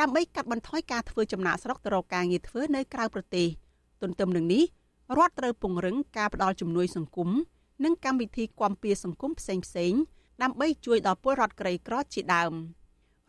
[0.00, 3.46] ដើម្បីកាត់បន្ថយការធ្វើចំណាកស្រុកទៅរកការងារធ្វើនៅក្រៅប្រទេស
[4.02, 4.64] ទន្ទឹមនឹងនេះ
[5.18, 7.28] រដ្ឋត្រូវពង្រឹងការផ្តល់ជំនួយសង្គម
[7.84, 9.92] និងកម្មវិធីគាំពារសង្គមផ្សេងផ្សេង
[10.41, 12.53] ដើម្បីជួយដល់ពលរដ្ឋក្រីក្រជាដើម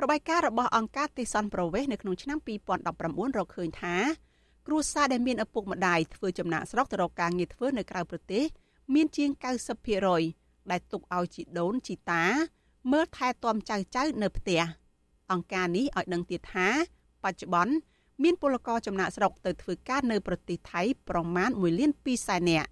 [0.02, 3.96] របាយការណ៍របស់អង្គការទេសន្តប្រវេសនៅក្នុងឆ្នាំ2019រកឃើញថា
[4.66, 8.44] គ្រួសារដែលមានឪពុកម្ដាយធ្វើចំណាកស្រុកទៅរកការងារធ្វើនៅក្រៅប្រទេស
[8.94, 9.30] មានជាង
[10.00, 12.24] 90%ដែលទុកឲ្យជីដូនជីតា
[12.92, 14.62] មើលថែទាំចៅចៅនៅផ្ទះ
[15.32, 16.68] អង្គការនេះឲ្យដឹងទៀតថា
[17.24, 17.74] បច្ចុប្បន្ន
[18.22, 22.68] មានពលករចំណាក់ស្រុកទៅធ្វើការនៅប្រទេសថៃប្រមាណ1លាន2សែននាក់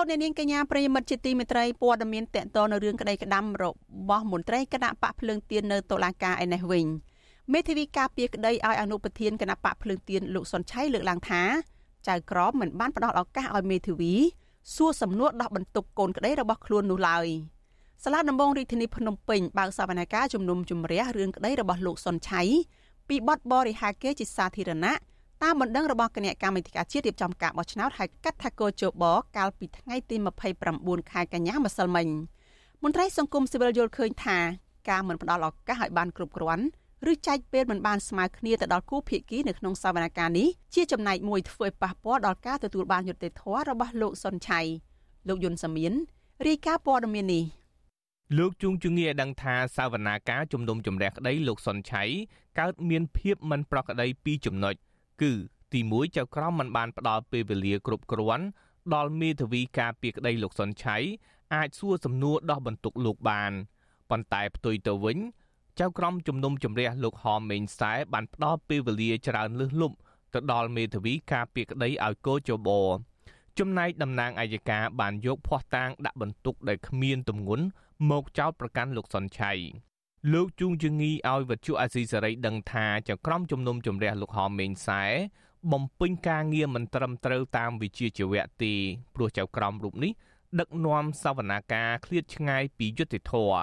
[0.00, 3.64] លោកអ្នកនាងកញ្ញាប្រិយមិត្តជាទីមេត្រីព័ត៌មានតកតនៅរឿងក្តីក្តាំរ
[4.08, 6.86] បស់មន្ត្រីគណៈបកភ្លើងទៀននៅតុលាការឯនេះវិញ
[7.52, 11.42] មេធាវីការពារក្តីឲ្យអនុប្រធានគណៈបកភ្លើងទៀនលោកសុនឆៃលើកឡើងថា
[12.08, 14.14] ចៅក្រមមិនបានផ្ដល់ឱកាសឲ្យមេធាវី
[14.74, 17.26] សួរសំណួរដោះបន្ទុកកូនក្តីរបស់ខ្លួននោះឡើយ
[18.04, 22.42] សាលាដំបងរាជធានីភ្នំពេញបើកសវនកម្មជំនុំជម្រះរឿងក្តីរបស់លោកសុនឆៃ
[23.08, 24.94] ពីបទបរិហាកេជាសាធារណៈ
[25.42, 29.04] តាមបណ្ដឹងរបស់គណៈកម្មាធិការជាតិរៀបចំការបោះឆ្នោតហៅកាត់ថាកោជប
[29.36, 30.16] កាលពីថ្ងៃទី
[30.64, 32.08] 29ខែកញ្ញាម្សិលមិញ
[32.82, 34.38] មន្ត្រីសង្គមស៊ីវិលយល់ឃើញថា
[34.90, 36.64] ការមិនផ្ដល់ឱកាសឲ្យបានគ្រប់គ្រាន់
[37.10, 44.60] ឬចែកពេលមិនបានស្មើគ្នាទៅដល់គូភាគីនៅក្នុងសវនកម្មនេះជាចំណែកមួយធ្វើឲ្យប៉ះពាល់ដល់ការទទួលបានយុត្តិធម៌របស់លោកសុនឆៃ
[45.28, 45.92] លោកយុនសាមៀន
[46.46, 47.44] រាយការណ៍ព័ត៌មាននេះ
[48.38, 52.04] លោកជួងជងាឲ្យដឹងថាសវនាការជំនុំជម្រះក្តីលោកសុនឆៃ
[52.58, 54.74] កើតមានភាពមិនប្រក្រតីពីរចំណុច
[55.22, 55.32] គឺ
[55.72, 58.46] ទី1ចៅក្រមមិនបានផ្ដល់ពេលវេលាគ្រប់គ្រាន់
[58.94, 60.96] ដល់មេធាវីការពីក្តីលោកសុនឆៃ
[61.54, 63.52] អាចសួរសំណួរដោះបន្ទុកលោកបាន
[64.10, 65.18] ប៉ុន្តែផ្ទុយទៅវិញ
[65.80, 69.96] ចៅក្រមជំនុំជម្រះលោកហមមេងសែបានផ្ដល់ពេលវេលាច្រើនលើសលប់
[70.34, 72.68] ទៅដល់មេធាវីការពីក្តីឲ្យកោជប
[73.58, 77.64] ចំណែកតំណាងអัยការបានយកភ័ស្តុតាងដាក់បន្ទុកដែលគ្មានទម្ងន់
[78.10, 79.52] មកចោទប្រកាន់លោកសុនឆៃ
[80.32, 85.02] លោកជួងជងីឲ្យវត្ថុអាស៊ីសេរីដឹងថាចៅក្រមជំនុំជម្រះលោកហមមេងសែ
[85.72, 88.74] បំពេញការងារមិនត្រឹមត្រូវតាមវិជាជីវៈទេ
[89.14, 90.12] ព្រោះចៅក្រមរូបនេះ
[90.60, 93.60] ដឹកនាំសវនាការឃ្លាតឆ្ងាយពីយុត្តិធម៌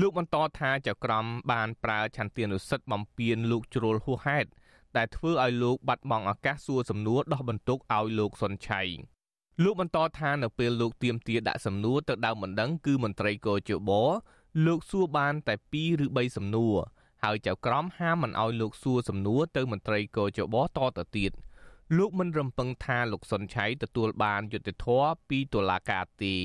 [0.00, 4.48] លោកបន្តថាចៅក្រមបានប្រើឆន្ទានុសិទ្ធិបំពេញលោកជ្រុលហួសហេតុ
[4.96, 8.82] ដែលធ្វើឲ្យលោកបាត់បង់ឱកាសសួរសំណួរដោះបន្ទុកឲ្យលោកសុនឆៃ
[9.62, 13.90] លោកបន្តថានៅពេលលោកទៀមទាដាក់សំណួរទៅដើមបណ្ដឹងគឺមន្ត្រីកោជប
[14.66, 16.76] លោកសួរបានតែ2ឬ3សំណួរ
[17.24, 21.32] ហើយចៅក្រមហាមមិនអោយលោកសួរសំណួរទៅមន្ត្រីកោជបតទៅទៀត
[21.96, 26.36] លោកមិនរំពឹងថាលោកសុនឆៃទទួលបានយុត្តិធម៌ពីតុលាការទេ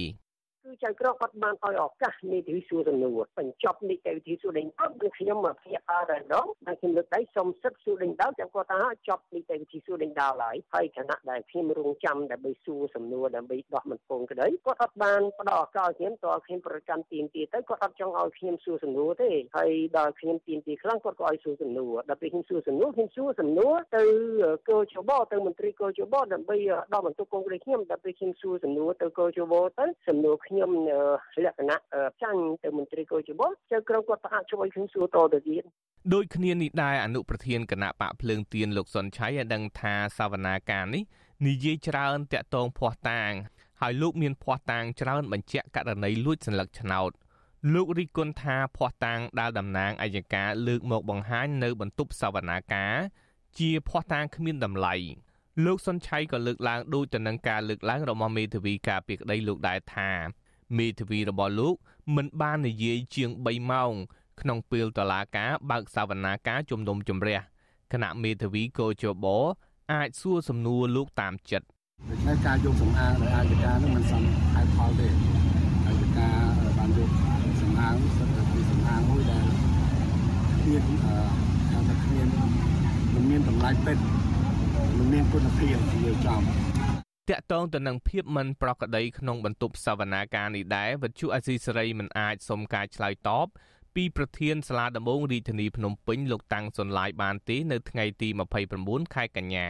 [0.67, 24.03] គឺចៅក្រមគាត់បានឲ្យឱកាសនីតិវិធីសួរសំណួរបញ្ចប់នីតិវិធីសួរដេញដោលគឺខ្ញុំមកព្យាបាលតែម្ដងហើយខ្ញុំលើកដៃសុំសិទ្ធិសួរដេញដោលចាំគាត់ថាចប់នីតិវិធីសួរដេញដោលហើយហើយគណៈដែលខ្ញុំរងចាំដើម្បីសួរសំណួរដើម្បីដោះមិនពងក្តីគាត់អត់បានផ្ដល់ឱកាសខ្ញុំតើខ្ញុំប្រកាន់ទៀមទីទៅគាត់អត់ចង់ឲ្យខ្ញុំសួរសំណួរទេហើយដល់ខ្ញុំទៀមទីខ្លាំងគាត់ក៏ឲ្យសួរសំណួរដល់ពេលខ្ញុំសួរសំណួរខ្ញុំសួរសំណួរទៅ
[24.69, 26.58] កោជបទៅមន្ត្រីកោជបដើម្បី
[26.93, 30.57] ដោះបន្ទុកកងក្តីខ្ញុំដល់ពេលខ្ញុំសួរសំណួរទៅកោជបទៅសំណួរខ្ញុំ
[31.46, 31.78] លក្ខណៈ
[32.24, 33.41] ចាញ់ទៅមន្ត្រីកោជប
[33.72, 35.63] ចៅក្រមគាត់ផ្អាកជួយខ្ញុំសួរតទៅទៀត
[36.13, 41.04] ដូចគ្នានេះដែរអនុប្រធានគណៈបកភ្លើងទៀនលោកសុនឆៃឲ្យដឹងថាសវនាការនេះ
[41.48, 43.32] និយាយច្រើនតាក់ទងភ័ស្តុតាង
[43.82, 47.12] ហើយលោកមានភ័ស្តុតាងច្រើនបញ្ជាក់ករណីលួចសញ្ញាឆ្នោត
[47.74, 52.96] លោករិះគន់ថាភ័ស្តុតាងដែលតំណាងអัยការលើកមកបង្ហាញនៅបន្ទប់សវនាការ
[53.60, 54.96] ជាភ័ស្តុតាងគ្មានតម្លៃ
[55.65, 60.12] លោកសុនឆៃក៏លើកឡើងដូចទៅនឹងការលើកឡើងរបស់មេធាវីការពីក្តីលោកដែរថា
[60.77, 61.75] មេធាវីរបស់លោក
[62.15, 63.93] មិនបាននិយាយជាង3ម៉ោង
[64.41, 67.39] ក្នុងពេលតឡាការបើកសវនាការជំនុំជម្រះ
[67.93, 69.25] គណៈមេធាវីកោជប
[69.93, 71.67] អាចសួរសំណួរលោកតាមចិត្ត
[72.10, 75.08] ដូច្នេះការយកសំអាងដោយអាយកានឹងមិនសមហេតុផលទេ
[75.88, 76.30] អាយកា
[76.77, 77.10] បានយក
[77.62, 79.45] សំអាងសិតពីសំអាងមួយដែល
[80.65, 80.82] មាន
[81.71, 82.27] ហៅថាគ្មាន
[83.13, 84.03] មិនមានតម្លៃពេទ្យ
[84.97, 86.41] មិនមានគុណភាពនិយាយចំ
[87.29, 93.47] តាក់ទងទៅនឹងភាពមិនប្រក្រតីក្នុងបន្ទប់សវនាការនេះដែរវិទ្យុអេស៊ីសេរីមិនអាចសុំការឆ្លើយតប
[93.95, 98.29] ពីប្រធានសាលាដំបងរាជធានីភ្នំពេញលោកតាំងសុនឡាយបានទេនៅថ្ងៃទី
[98.71, 99.67] 29ខែកញ្ញា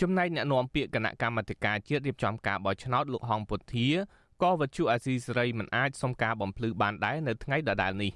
[0.00, 3.88] ចំណែកអ្នកនាំពាក្យគណៈកម្មាធិការជាតិរៀបចំការបោះឆ្នោតលោកហងពុធា
[4.42, 8.12] ក៏វិទ្យុអាស៊ីសេរីមិនអាចសុំការបំភ្លឺបានដែរនៅថ្ងៃដដែលនេះ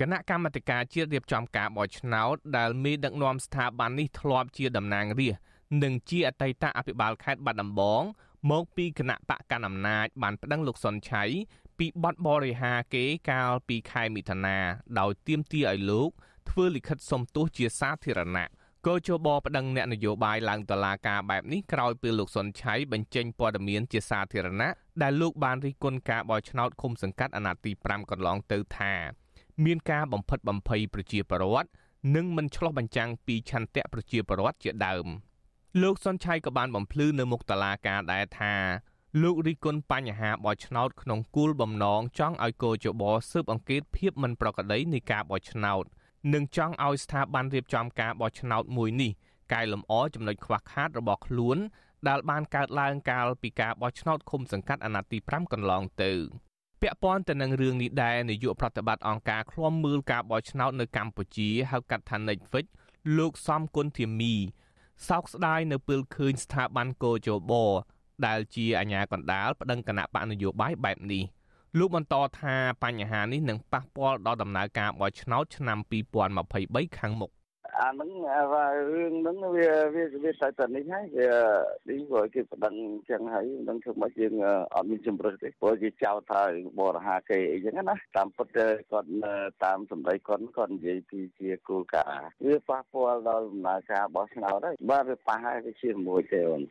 [0.00, 5.46] គណៈកម្មាធិការជាតិរៀបចំការបោះឆ្នោតដែលមេដឹកនាំស្ថាប័ននេះធ្លាប់ជាតំណាងរាស្ត្រ
[5.82, 8.02] និងជាអតីតអភិបាលខេត្តបាត់ដំបង
[8.50, 11.24] មកពីគណៈបកកណ្ដាលអំណាចបានប្តឹងលោកសុនឆៃ
[11.78, 14.58] ពីបទបរិហាគេកាលពីខែមិថុនា
[14.98, 16.10] ដោយទាមទារឲ្យលោក
[16.50, 18.46] ធ្វើលិខិតសុំទោសជាសាធារណៈ
[18.86, 24.70] កោជបប្តឹងអ្នកនយោបាយឡើងតុលាការបែបនេះក្រោយពេលលោកសុនឆៃបញ្ចេញព័ត៌មានជាសាធារណៈ
[25.02, 28.92] ដែលលោកបានរិះគន់ការបោះឆ្នោតឃុំសង្កាត់អាណត្តិទី5កន្លងទៅថា
[29.64, 31.68] មានការបំផិតបំភ័យប្រជាពលរដ្ឋ
[32.14, 35.06] និងមិនឆ្លោះបញ្ចាំងពីឆន្ទៈប្រជាពលរដ្ឋជាដើម។
[35.82, 38.54] លោកសុនឆៃក៏បានបំភ្លឺនៅមុខតឡាការដែរថា
[39.22, 45.84] លោករិះគន់បញ្ហាបោះឆ្នោតក្នុងគោលបំណងចង់ឲ្យកោជបស៊ើបអង្កេតភាពមិនប្រក្រតីនៃការបោះឆ្នោត
[46.34, 49.12] និងចង់ឲ្យស្ថាប័នរៀបចំការបោះឆ្នោតមួយនេះ
[49.52, 51.58] កែលម្អចំណុចខ្វះខាតរបស់ខ្លួន
[52.08, 56.12] ដែលបានកើតឡើងកាលពីការបោះឆ្នោតឃុំសង្កាត់អាណត្តិទី5កន្លងទៅ
[56.80, 62.66] ពាក់ព័ន្ធទៅនឹងរឿងនេះដែរនាយកប្រតិបត្តិអង្គការឃ្លាំមើលការបោះឆ្នោតនៅកម្ពុជាហៅកាត់ថា Netflix
[63.18, 64.34] លោកសំគុណធាមី
[65.08, 67.52] សោកស្ដាយនៅពេលឃើញស្ថាប័នកោជប
[68.26, 71.24] ដែលជាអាញាកណ្ដាលប្តឹងគណៈបកនយោបាយបែបនេះ
[71.78, 75.78] លោកបន្តថាបញ្ហានេះនឹងប៉ះពាល់ដល់ដំណើរការបោះឆ្នោតឆ្នាំ
[76.38, 77.30] 2023ខាងមុខ
[77.80, 78.10] អាហ្នឹង
[78.92, 81.06] រឿងហ្នឹងវាវាវាតែតែនេះហើយ
[81.86, 82.74] វានេះព្រោះគេប្តឹង
[83.10, 84.32] ចឹងហើយនឹងធ្វើមកយើង
[84.74, 86.42] អត់មានជំរឿសទេព្រោះគេចោទថា
[86.80, 89.08] បរិហាគេអីចឹងណាតាមពិតគាត់
[89.64, 96.62] តាមសម្ដីគាត់គាត់និយាយពីជាគោលការណ៍វាប៉ះពាល់ដល់ដំណើរការបោះឆ្នោតហើយបាទវាប៉ះហើយវាជាមួយទេអូន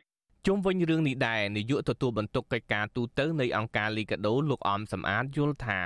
[0.46, 5.80] ជុំវិញរឿងនេះដែរនាយកទទួលបន្ទុកកិច្ចការទូតនៃអង្គការលីកាដូលោកអមសំអាតយល់ថា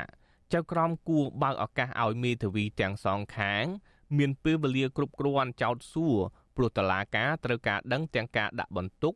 [0.54, 3.64] ចៅក្រមគួរបើកឱកាសឲ្យមេធាវីទាំងសងខាង
[4.18, 6.16] មានពេលវេលាគ្រប់គ្រាន់ចោតសួរ
[6.56, 9.14] ព្រោះតឡាការត្រូវការដឹងទាំងការដាក់បន្ទុក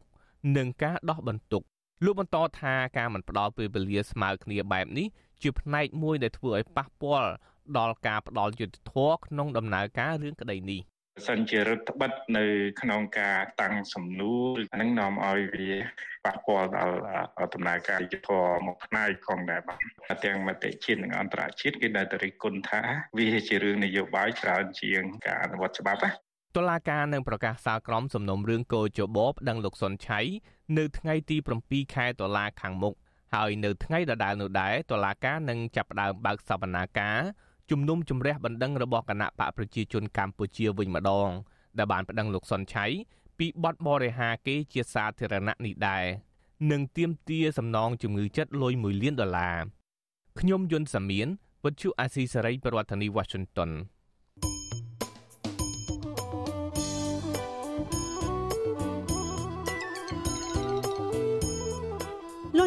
[0.57, 1.63] និងការដោះបន្ទុក
[2.05, 5.07] លោកបន្តថាការមិនផ្ដល់ពេលវេលាស្មើគ្នាបែបនេះ
[5.43, 7.31] ជាផ្នែកមួយដែលធ្វើឲ្យប៉ះពាល់
[7.79, 10.81] ដល់ការផ្ដល់យុត្តិធម៌ក្នុងដំណើរការរឿងក្តីនេះ
[11.29, 12.45] សិនជារដ្ឋបិទនៅ
[12.81, 15.71] ក្នុងការតាំងសំណួរអានឹងនាំឲ្យវា
[16.25, 16.97] ប៉ះពាល់ដល់
[17.55, 18.31] ដំណើរការយុទ្ធ
[18.67, 19.75] មកផ្នែកផងដែរបា
[20.17, 22.81] ទទាំងមតិជាតិនិងអន្តរជាតិគេដែលតរិគុណថា
[23.19, 26.11] វាជារឿងនយោបាយច្រើនជាងការអនុវត្តច្បាប់ណា
[26.57, 30.21] តុលាការនឹងប្រកាសសាលក្រមសំណុំរឿងកោជបប្តឹងលោកសុនឆៃ
[30.79, 32.95] នៅថ្ងៃទី7ខែតុលាខាងមុខ
[33.35, 37.21] ហើយនៅថ្ងៃដដែលនោះដែរតុលាការនឹងចាប់ផ្ដើមបើកសវនាការ
[37.71, 41.31] ជំនុំជម្រះបណ្ដឹងរបស់គណៈបកប្រជាជនកម្ពុជាវិញម្ដង
[41.79, 42.87] ដែលបានប្តឹងលោកសុនឆៃ
[43.39, 46.05] ពីបទបរិហាគេជាសាធារណៈនេះដែរ
[46.71, 49.57] និងទាមទារសំណងជំងឺចិត្តលុយ1លានដុល្លារ
[50.39, 51.29] ខ្ញុំយុនសាមៀន
[51.65, 53.71] វិទ្យុអាស៊ីសេរីប្រធានាធិបតី Washington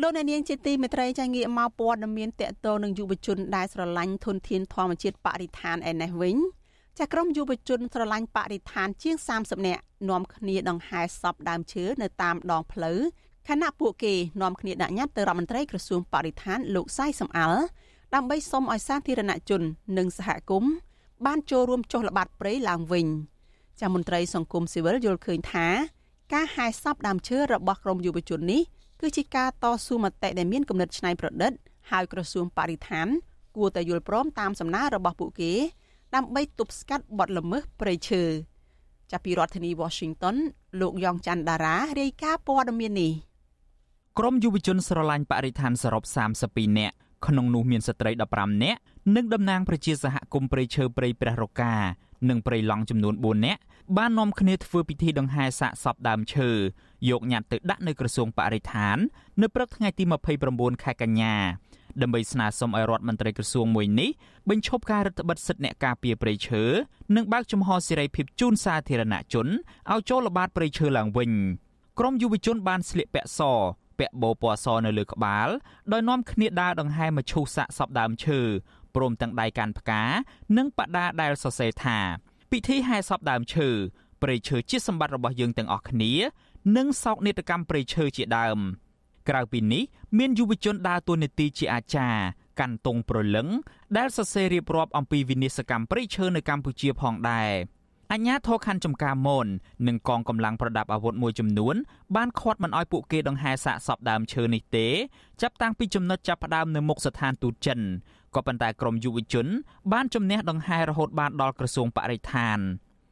[0.00, 6.36] លោកអ្នកនាងជាទីមេត្រីចាងាកមកព័ត៌មានតកតងនឹងយុវជនដែលស្រឡាញ់ធនធានធម្មជាតិបរិស្ថានឯនេះវិញ
[6.98, 12.98] ចាក្រុមយុវជនស្រឡាញ់បរិស្ថានជាង30នាក់នាំគ្នាដង្ហែសពដើមឈើនៅតាមដងផ្លូវ
[13.48, 17.60] ខណៈពួកគេនាំគ្នាដាក់ញត្តិទៅរដ្ឋមន្ត្រីក្រសួងបរិស្ថានលោកសៃសំអាល់
[18.14, 19.62] ដើម្បីសុំឲ្យសាធារណជន
[19.98, 20.72] និងសហគមន៍
[21.26, 23.06] បានចូលរួមចុះល្បាតព្រៃឡើងវិញ
[23.80, 25.66] ចាមន្ត្រីសង្គមស៊ីវិលយល់ឃើញថា
[26.32, 28.62] ការហែសពដើមឈើរបស់ក្រុមយុវជននេះ
[29.06, 31.52] គឺជាការតស៊ូមតិដែលមានគំនិតច្នៃប្រឌិត
[31.90, 33.06] ហើយក្រសួងបរិស្ថាន
[33.56, 35.52] គួរតែយល់ព្រមតាមសំណើរបស់ពួកគេ
[36.14, 38.22] ដើម្បីទប់ស្កាត់បទល្មើសព្រៃឈើ
[39.10, 40.36] ចាប់ពីរដ្ឋធានី Washington
[40.80, 43.12] លោកយ៉ងច័ន្ទដារារាយការណ៍ព័ត៌មាននេះ
[44.18, 46.02] ក្រមយុវជនស្រឡាញ់បរិស្ថានសរុប
[46.40, 46.94] 32នាក់
[47.26, 48.78] ក្នុងនោះមានស្ត្រី15នាក់
[49.16, 51.74] និងតំណាងប្រជាសហគមន៍ព្រៃឈើព្រៃព្រះរកា
[52.28, 53.60] និងព្រៃឡង់ចំនួន4នាក់
[53.96, 56.50] បាននាំគ្នាធ្វើពិធីដង្ហែសាកសពដើមឈើ
[57.10, 58.96] យកញត្តិទៅដាក់នៅក្រសួងបរិស្ថាន
[59.42, 60.04] នៅព្រឹកថ្ងៃទី
[60.44, 61.36] 29ខែកញ្ញា
[62.02, 64.10] ដើម្បីស្នើសុំឲ្យរដ្ឋមន្ត្រីក្រសួងមួយនេះ
[64.50, 66.62] បញ្ឈប់ការរដ្ឋបិទសិទ្ធិអ្នកការពារព្រៃឈើ
[67.16, 69.46] និងបើកចំហសេរីភាពជូនសាធារណជន
[69.92, 71.30] ឲ្យចូលល្បាតព្រៃឈើឡើងវិញ
[71.98, 73.40] ក្រមយុវជនបានស្លៀកពាក់ស
[73.98, 75.48] ពាក់បូពណ៌សនៅលើក្បាល
[75.92, 78.40] ដោយនាំគ្នាដើរដង្ហែមឈូសសាកសពដើមឈើ
[78.94, 80.02] ព្រមទាំងដៃកាន់ផ្កា
[80.56, 81.98] និងបដាដែលសរសេរថា
[82.50, 83.68] ពិធីហែសពដើមឈើ
[84.22, 86.12] ព្រៃឈើជាសម្បត្តិរបស់យើងទាំងអស់គ្នា
[86.76, 88.58] និងសោកនាដកម្មព្រៃឈើជាដើម
[89.28, 89.82] ក្រៅពីនេះ
[90.18, 92.22] មានយុវជនដើរតួនាទីជាអាចារ្យ
[92.60, 93.48] កាន់ទង់ប្រលឹង
[93.96, 97.50] ដែលសរសេររៀបរាប់អំពីវិនាសកម្មព្រៃឈើនៅកម្ពុជាផងដែរ
[98.12, 99.46] អញ្ញាធរខណ្ឌចំការមន
[99.88, 101.76] និងកងកម្លាំងប្រដាប់អាវុធមួយចំនួន
[102.16, 104.86] បានខាត់មិនអោយពួកគេដង្ហែសាកសពដើមឈើនេះទេ
[105.42, 107.80] ចាប់តាំងពីចំណុចចាប់ផ្ដើមនៅមុខស្ថានទូតចិន
[108.34, 109.46] ក៏ប៉ុន្តែក្រមយុវជន
[109.92, 112.58] បានជំនះដង្ហែរហូតបានដល់ក្រសួងបរិស្ថាន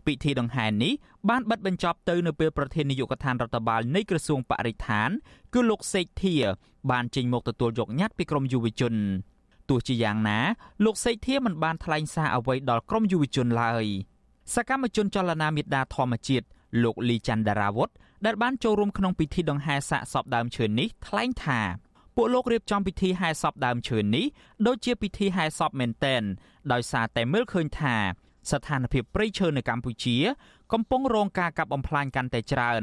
[0.06, 0.92] ពិធីដង្ហែនេះ
[1.28, 5.10] បានបិទបញ្ចប់ទៅនៅពេលប្រធាននាយកដ្ឋានរដ្ឋបាលនៃក្រសួងបរិស្ថាន
[5.54, 6.34] គឺលោកសេកធា
[6.90, 8.94] បានចេញមកទទួលយកញត្តិពីក្រមយុវជន
[9.68, 10.38] ទោះជាយ៉ាងណា
[10.84, 13.86] លោកសេកធាមិនបានថ្លែងសារអ្វីដល់ក្រមយុវជនឡើយ
[14.54, 16.46] សកម្មជនចលនាមេដាធម្មជាតិ
[16.82, 17.90] លោកលីច័ន្ទដារាវុធ
[18.26, 21.60] ដែលបានចូលរួមក្នុងពិធីដង្ហែសាកសពដើមឈើនេះថ្លែងថា
[22.16, 24.24] ពួកលោករៀបចំពិធីហែសពដើមឈើនេះ
[24.66, 26.22] ដូចជាពិធីហែសពមែនតែន
[26.72, 27.96] ដោយសារតែមើលឃើញថា
[28.50, 30.16] ស្ថានភាពព្រៃឈើនៅកម្ពុជា
[30.72, 32.82] កំពុងរងការកាប់បំផ្លាញកាន់តែច្រើន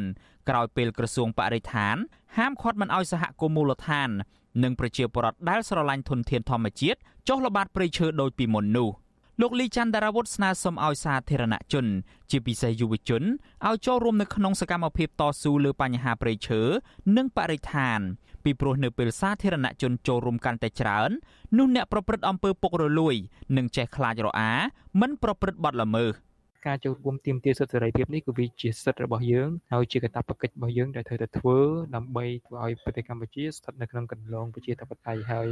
[0.49, 1.95] ក្រោយពេលក្រសួងបរិស្ថាន
[2.37, 4.09] ហាមឃាត់មិនឲ្យសហគមន៍មូលដ្ឋាន
[4.63, 8.89] និងប្រជាពលរដ្ឋដែលស្រឡាញ់ធនធានធម្មជាតិចុះល្បាតព្រៃឈើដូចពីមុននោះ
[9.41, 11.85] លោកលីច័ន្ទដារាវុធស្នើសុំឲ្យសាធារណជន
[12.31, 13.23] ជាពិសេសយុវជន
[13.67, 16.61] ឲ្យចូលរួមនៅក្នុងសកម្មភាពតស៊ូលើបញ្ហាព្រៃឈើ
[17.17, 17.99] និងបរិស្ថាន
[18.43, 21.09] ពីព្រោះនៅពេលសាធារណជនចូលរួមកាន់តែច្រើន
[21.57, 23.15] នោះអ្នកប្រព្រឹត្តអំពើពុករលួយ
[23.57, 24.51] នឹងចេះខ្លាចរអា
[25.01, 26.13] មិនប្រព្រឹត្តបទល្មើស
[26.67, 31.57] ការចូលរួមទាមទារសិទ្ធិសេរីភាពនេះគឺវាជាសិទ្ធិរបស់យើងហើយជាកាតព្វកិច្ចរបស់យើងដែលត្រូវតែធ្វើ
[31.95, 35.47] ដើម្បីធ្វើឲ្យប្រទេសកម្ពុជាស្ថិតនៅក្នុងគន្លងប្រជាធិបតេយ្យហើយ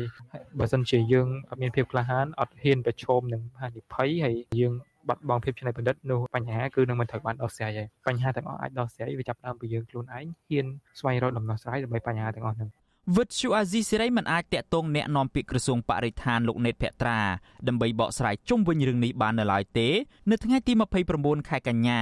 [0.60, 4.74] បើសិនជាយើងអត់មានភាពក្លាហានអត់ហ៊ានប្រឈមនឹងហានិភ័យហើយយើង
[5.10, 10.65] បាត់បង់ភាពច្នៃប្រឌិតនោះបញ្ហាគឺនឹងមិនត្រូវបានដោះស្រាយហើយបញ្ហាទាំងអស់អាចដោះស្រាយវាចាប់ផ្ដើមពីយើងខ្លួនឯងហ៊ាន
[11.00, 12.70] ស្វែងរកដំណោះស្រាយដើម្បីបញ្ហាទាំងអស់ហ្នឹង
[13.16, 17.20] វិទ្យុអាស៊ីសេរីមិនអាចតាក់ទងแนะនាំពាក្យក្រសួងបរិស្ថានលោកណេតភក្ត្រា
[17.68, 19.88] ដើម្បីបកស្រាយជុំវិញរឿងនេះបាននៅឡើយទេ
[20.31, 20.72] នៅថ្ងៃទី
[21.11, 22.01] 29ខែកញ្ញា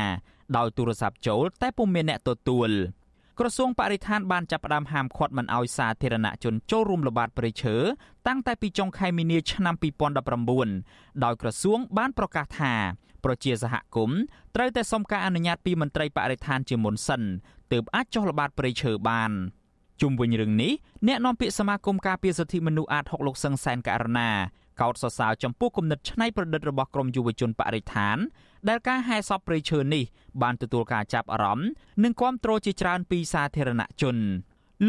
[0.56, 2.70] ដោយទូរស័ព្ទចូល តែពុំមានអ្នកទទួល
[3.38, 7.76] ក្រសួងបរិស្ថានបានចាប់ផ្ដើមហាមឃាត់មិនឲ្យសាធារណជនចូលរួមល្បាតព្រៃឈើ
[8.26, 9.74] តាំងតែពីចុងខែមីនាឆ្នាំ
[10.48, 12.74] 2019ដោយក្រសួងបានប្រកាសថា
[13.24, 14.20] ប្រជាសហគមន៍
[14.54, 17.22] ត្រូវតែសុំការអនុញ្ញាតពីមន្ត្រីបរិស្ថានជាមុនសិន
[17.72, 19.32] ទើបអាចចុះល្បាតព្រៃឈើបាន។
[20.01, 20.73] ជុំវិញរឿងនេះ
[21.07, 24.29] អ្នកនាំពាក្យសមាគមការពារសិទ្ធិមនុស្សអាត6លោកសឹងសែនករណា
[24.81, 28.17] កោតសរសើរចំពោះគំនិតច្នៃប្រឌិតរបស់ក្រមយុវជនបរិស្ថាន
[28.69, 30.03] ដែលការហែសពព្រៃឈើនេះ
[30.41, 31.69] បានទទួលការចាប់អារម្មណ៍
[32.03, 34.17] និងគាំទ្រជាច្រើនពីសាធារណជន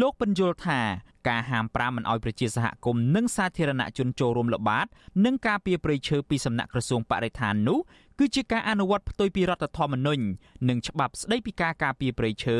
[0.01, 0.79] លោកបញ្យល់ថា
[1.27, 4.87] ការហាមប្រាមមិនឲ្យប្រជាសហគមន៍និងសាធារណជនចូលរួមល្បាត
[5.25, 7.79] និងការពារព្រៃឈើពីសំណាក់ក្រសួងបរិស្ថាននោះ
[8.19, 10.23] គឺជាការអនុវត្តផ្ទុយពីរដ្ឋធម្មនុញ្ញ
[10.69, 12.57] និងច្បាប់ស្តីពីការការពារព្រៃឈើ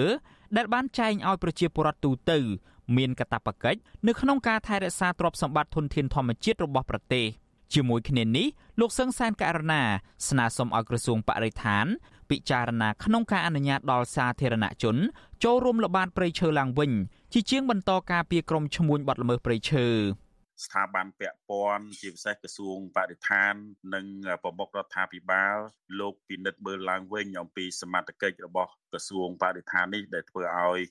[0.55, 2.39] ដែលបានចែងឲ្យប្រជាពលរដ្ឋទូទៅ
[2.97, 7.25] មានកាតព្វកិច្ចនៅក្នុងការថែរក្សាទ្រព្យសម្បត្តិធនធានធម្មជាតិរបស់ប្រទេស
[7.73, 8.47] ជាមួយគ្នានេះ
[8.79, 9.81] លោកសឹងសានករណា
[10.29, 11.85] ស្នើសុំឲ្យក្រសួងបរិស្ថាន
[12.29, 14.95] ពិចារណាក្នុងការអនុញ្ញាតដល់សាធារណជន
[15.43, 16.91] ចូលរួមល្បាតព្រៃឈើឡើងវិញ
[17.33, 19.87] ជាជាងបន្តការពីក្រមឈ្មួញបទល្មើសព្រៃឈើ
[20.65, 23.53] ស្ថាប័នពាក់ព័ន្ធជាពិសេសក្រសួងបរិស្ថាន
[23.93, 24.05] និង
[24.43, 25.57] ប្រមុខរដ្ឋាភិបាល
[25.99, 30.81] លោកពិនិត្យមើលឡើងវិញអំពីសមត្ថកិច្ចរបស់ក្រសួងបរិស្ថាននេះដែលធ្វើឲ្យ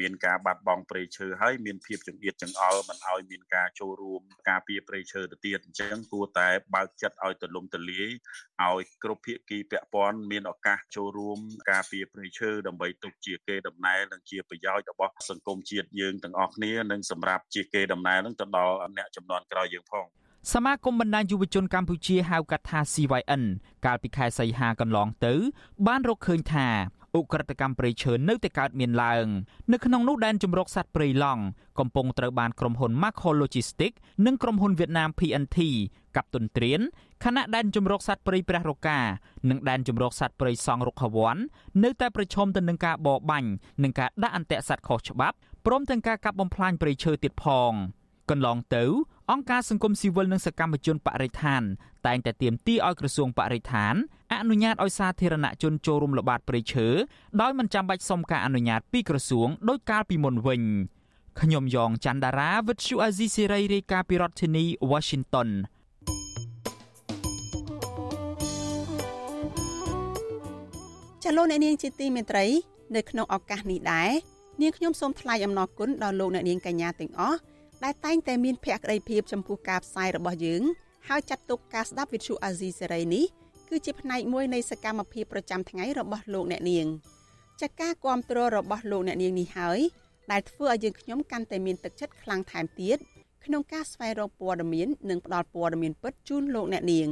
[0.00, 8.08] មានការបាត់បង់ព្រៃឈើហើយមានភាពចង្អៀតចង្អល់មិនឲ្យមានការចូលរួមការពារព្រៃឈើទៅទៀតអញ្ចឹងគួរតែបើកចិត្តឲ្យទូលំទូលាយ
[8.64, 11.38] ឲ្យគ្រប់ភាគីពាក់ព័ន្ធមានឱកាសចូលរួម
[11.70, 20.06] ការពារព្រៃឈើដើម្បីទុកជាគេដំណែលនិងជាប្រយោជន៍របស់សង្គមជាតិយើងទាំងអស់គ្នានិងសម្រាប់ជាគេដំណែលនឹងទៅដល់អ្នកចំនួនក្រោយយើងផង
[20.52, 23.42] សមាគមបណ្ដាញយុវជនកម្ពុជាហៅកាត់ថា CYN
[23.86, 25.34] កាលពីខែសីហាកន្លងទៅ
[25.86, 26.68] បានរកឃើញថា
[27.18, 29.26] ឧក្រិដ្ឋកម្មព្រៃឈើនៅតែកើតមានឡើង
[29.72, 31.42] នៅក្នុងនោះដែនជំរកសត្វព្រៃឡង់
[31.78, 35.58] កំពុងត្រូវបានក្រុមហ៊ុន Macro Logistics និងក្រុមហ៊ុនវៀតណាម PNT
[36.16, 36.80] កាប់ទុនត្រៀន
[37.24, 39.00] ខណៈដែនជំរកសត្វព្រៃព្រះរកា
[39.50, 41.36] និងដែនជំរកសត្វព្រៃសង់រុក្ខវ័ន
[41.84, 43.50] នៅតែប្រឈមទៅនឹងការបរបាញ់
[43.82, 47.72] និងការដាក់អន្ទាក់សត្វខុសច្បាប់ព្រមទាំងការកាប់បំផ្លាញព្រៃឈើទៀតផង។
[48.30, 48.84] កន្លងទៅ
[49.30, 51.62] អង្គការសង្គមស៊ីវិលនិងសកម្មជនបរិស្ថាន
[52.06, 53.94] តែងតែទាមទារឲ្យក្រសួងបរិស្ថាន
[54.32, 56.88] អនុញ្ញាតឲ្យសាធារណជនចូលរួមល្បាតព្រៃឈើ
[57.40, 60.62] ដោយមិនចាំបាច់សុំការអនុញ្ញាតពីក្រសួងដោយកាលពីមុនវិញ
[61.40, 65.48] ខ្ញុំយ៉ងច័ន្ទដារាវិទ្យុអាស៊ីសេរីរាយការណ៍ពីរដ្ឋធានី Washington
[71.24, 72.46] ចលនានាងជាទីមេត្រី
[72.96, 74.10] នៅក្នុងឱកាសនេះដែរ
[74.62, 77.38] នាងខ្ញុំសូមថ្លែងអំណរគុណដល់លោកអ្នកនាងកញ្ញាទាំងអស់
[77.84, 80.62] ដែលតែងតែមានភក្ដីភាពចំពោះការផ្សាយរបស់យើង
[81.08, 83.24] ហើយចាត់ទុកការស្ដាប់វិទ្យុអាស៊ីសេរីនេះ
[83.68, 86.86] គឺជាផ្នែកមួយនៃសកម្មភាពប្រចាំថ្ងៃរបស់លោកអ្នកនាង
[87.60, 89.80] ចាការគ្រប់គ្រងរបស់លោកអ្នកនាងនេះហើយ
[90.32, 92.98] ដែលធ្វើឲ្យយើងខ្ញុំកាន់តែមានទឹកចិត្តខ្លាំងថែមទៀត
[93.44, 97.08] ក្នុងការស្វែងរកព័ត៌មាននិងផ្តល់ព័ត៌មានពិតជូនលោកអ្នកនាង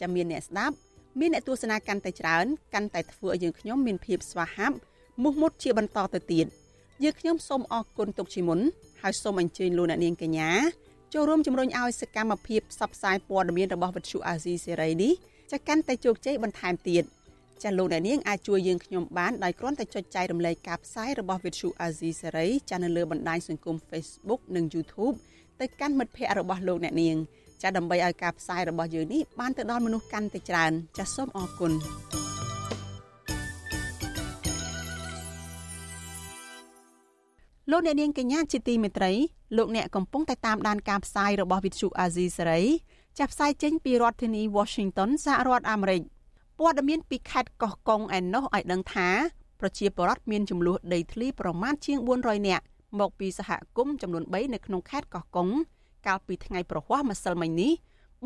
[0.00, 0.74] ចាំមានអ្នកស្ដាប់
[1.20, 4.76] មានអ្នកទស្សនាកាន់តែច្រើនកាន់តែធ្វើឲ្យយើងខ្ញុំមានភាពស្វាហាប់
[5.22, 6.46] មោះមុតជាបន្តទៅទៀត
[7.04, 8.60] យើងខ្ញុំសូមអរគុណទុកជាមុន
[9.02, 10.50] ហើយសូមអញ្ជើញលោកអ្នកនាងកញ្ញា
[11.14, 15.12] ចូលរួមជំរុញឲ្យសកម្មភាពផ្សព្វផ្សាយព័ត៌មានរបស់វិទ្យុអាស៊ីសេរីនេះ
[15.52, 17.04] ចាកាន់តែជោគជ័យបន្ថែមទៀត
[17.62, 25.14] ចាលោកអ្នកនាងអាចជួយយើងខ្ញុំបានដោយគ្រាន់តែចុចចែករំលែកការផ្សាយរបស់វិទ្យុអាស៊ីសេរីចានៅលើបណ្ដាញសង្គម Facebook និង YouTube
[25.60, 27.16] ទៅកាន់មិត្តភ័ក្តិរបស់លោកអ្នកនាង
[27.62, 31.72] ចាដើម្បីឲ្យការផ្សាយរបស់យើងនេះបានទៅដល់មនុស្សកាន់តែច្រើនចាសូមអរគុណ
[37.70, 39.12] លោកអ្នកនាងកញ្ញាជាទីមេត្រី
[39.56, 42.60] លោកអ្នកកំពុងតែតាមដានការផ្សាយរបស់វិទ្យុអាស៊ីសេរី
[43.18, 46.02] ចាប់ផ្សាយចេញពីរដ្ឋធានី Washington សហរដ្ឋអាមេរិក
[46.58, 49.08] ព័ត៌មានពីខេត្តកោះកុងឯណោះឲ្យដឹងថា
[49.60, 52.64] ប្រជាពលរដ្ឋមានចំនួនដីធ្លីប្រមាណជាង400នាក់
[53.00, 55.48] មកពីសហគមន៍ចំនួន3នៅក្នុងខេត្តកោះកុង
[56.06, 57.72] កាលពីថ្ងៃប្រហ័សម្សិលមិញនេះ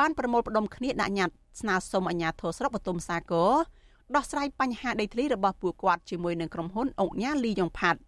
[0.01, 3.53] បានប្រមូលផ្ដុំគ្នាដាក់ញត្តិស្នើសុំអាជ្ញាធរស្រុកបទុមសាគរ
[4.15, 8.01] ដោះស្រាយបញ្ហាដីធ្លីរបស់ពួកគាត់ជាមួយនឹងក្រុមហ៊ុនអង្គញាលីយ៉ុងផាត់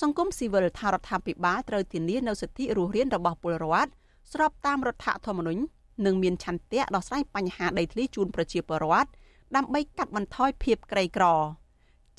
[0.00, 3.90] សង្គមស៊ីវិលថារដ្ឋាភិបាលត្រូវធានានូវសិទ្ធិរស់រានរបស់ពលរដ្ឋ
[4.32, 5.62] ស្របតាមរដ្ឋធម្មនុញ្ញ
[6.06, 9.10] និងមានឆន្ទៈដោះស្រាយបញ្ហាដីធ្លីជូនប្រជាពលរដ្ឋ
[9.56, 11.24] ដើម្បីកាត់បន្ថយភាពក្រីក្រ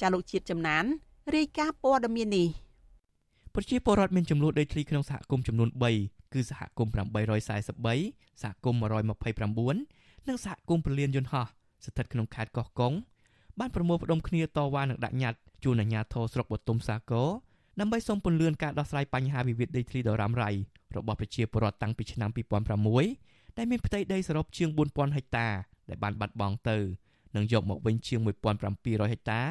[0.02, 0.84] ចាលោកជាតិចំណាន
[1.36, 2.48] រាយការណ៍ព័ត៌មាននេះ
[3.56, 5.70] ប្រជាពលរដ្ឋមានចំនួនដីធ្លីក្នុងសហគមន៍ចំនួន
[6.02, 6.92] 3គឺសហគមន៍
[7.72, 8.80] 843សហគមន៍
[9.54, 11.46] 129និងសហគមន៍ពលានយន្តហោះ
[11.86, 12.94] ស្ថិតក្នុងខេត្តកោះកុង
[13.60, 17.30] បានប្រមូលផ្ដុំគ្នាតវ៉ានឹងដាក់ញត្តិជូនអាជ្ញាធរស្រុកបទុមសាគរ
[17.80, 20.52] ដើម្បីសុំពន្លឿនការដោះស្រាយបញ្ហាវិវាទដីធ្លីដ៏រ៉ាំរ៉ៃ
[20.96, 22.30] របស់ប្រជាពលរដ្ឋតាំងពីឆ្នាំ
[22.94, 25.48] 2006ដែលមានផ្ទៃដីសរុបជាង4000ហិកតា
[25.90, 26.78] ដែលបានបាត់បង់ទៅ
[27.36, 29.42] និងយកមកវិញជាង1700ហិកតា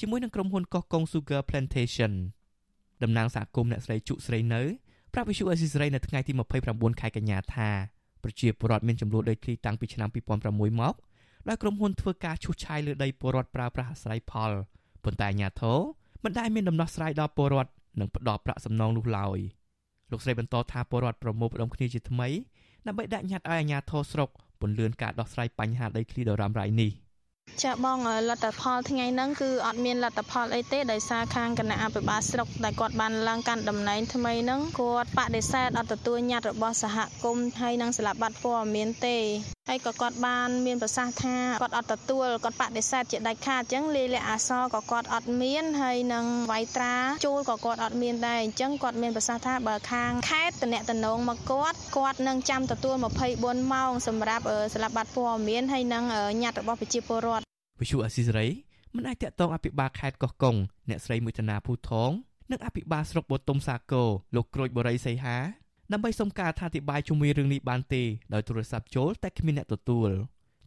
[0.00, 2.12] ជាមួយនឹងក្រុមហ៊ុនកោះកុង Sugar Plantation
[3.02, 4.62] តំណាងសហគមន៍អ្នកស្រីជក់ស្រីនៅ
[5.12, 6.32] ប្រាប់វិសុអេស៊ីសរ៉ៃនៅថ្ងៃទី
[6.66, 7.70] 29ខែកញ្ញាថា
[8.22, 10.94] ប្រជាពលរដ្ឋមានចំនួនដីធ្លីតាំងពីឆ្នាំ2006មក
[11.48, 14.52] ដោយក្រុមហ៊ុនធ្វើការឈូសឆាយលើដីពលរដ្ឋប្រើប្រាស់អាស្រ័យផល
[15.04, 15.78] ប៉ុន្តែអាជ្ញាធរ
[16.24, 19.38] មិនដែលមានដំណោះស្រាយដល់ពលរដ្ឋនិងផ្ដល់ប្រាក់សំណងនោះឡើយ
[20.10, 22.28] លោកស្រីបន្តថាពលរដ្ឋប្រមូលផ្ដុំគ្នាជាថ្មី
[22.86, 24.28] ដើម្បីដាក់ញត្តិឲ្យអាជ្ញាធរស្រុក
[24.60, 26.92] ពន្យាការដោះស្រាយបញ្ហាដីធ្លីដ៏រ៉ាំរ៉ៃនេះ។
[27.64, 27.98] ចាបង
[28.28, 39.16] លទ្ធផលថ្ងៃហ្នឹងគឺអត់មានលទ្ធផលអីទេដោយសារខាងគណៈអភិបាលស្រុកដែលគាត់បានឡើងកាន់តំណែងថ្មីហ្នឹងគាត់បដិសេធអត់ទទួលញត្តិរបស់សហគមន៍ហើយនឹងស្លាប់បាត់ព័ត៌មានទេ
[39.70, 46.94] ហើយក៏គាត់បានមានប្រសាសន៍ថាគាត់អត់ទទួលគាត់បដិសេធជាដាច់ខាតអញ្ចឹងលេខអសរក៏គាត់អត់មានហើយនឹងវាយត្រា
[47.26, 52.94] ជួលក៏គាត់អត់មានដែរអញ្ចឹងគាត់មានប្រសាសន៍ថាបើខាងខេត្តតំណតំណងមកគាត់គាត់នឹងចាំទទួល
[53.34, 54.44] 24ម៉ោងសម្រាប់
[54.74, 56.04] ស្លាប់បាត់ព័ត៌មានហើយនឹង
[56.42, 57.44] ញត្តិរបស់ប្រជាពលរដ្ឋ
[57.80, 58.46] វិសុអាស៊ីសេរី
[58.96, 60.56] មិនអាចតាក់ទងអភិបាលខេត្តកោះកុង
[60.88, 62.10] អ្នកស្រីមួយធនាភូថង
[62.52, 65.36] និងអភិបាលស្រុកបតុមសាគរលោកក្រូចបរិយសីហា
[65.92, 68.02] ដើម្បីសុំការអធិប្បាយជុំវិញរឿងនេះបានទេ
[68.34, 70.10] ដោយទូរស័ព្ទចូលតែគ្មានអ្នកទទួល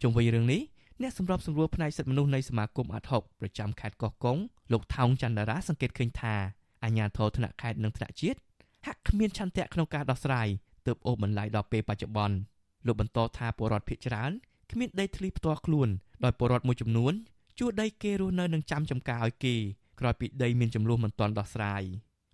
[0.01, 0.61] ជុំវិញរឿងនេះ
[1.01, 4.37] អ្នកសម្របសម្រួលផ្នែកសិទ្ធិមនុស្សនៃសមាគមអាត់ហុកប្រចាំខេត្តកោះកុង
[4.71, 6.35] លោកថោងច័ន្ទរាសង្កេតឃើញថា
[6.83, 8.39] អាជ្ញាធរថ្នាក់ខេត្តនិងថ្នាក់ជាតិ
[8.85, 10.47] ហាក់គ្មានឆន្ទៈក្នុងការដោះស្រាយ
[10.85, 12.37] ទើបអូសបន្លាយដល់ពេលបច្ចុប្បន្ន
[12.85, 14.31] លោកបន្តថាពលរដ្ឋភៀសច្រើន
[14.71, 15.89] គ្មានដីធ្លីផ្ទាល់ខ្លួន
[16.23, 17.13] ដោយពលរដ្ឋមួយចំនួន
[17.59, 19.55] ជួដីគេរស់នៅនឹងចាំចំការឲ្យគេ
[19.99, 21.83] ក្រោយពីដីមានចំនួនមិនទាន់ដោះស្រាយ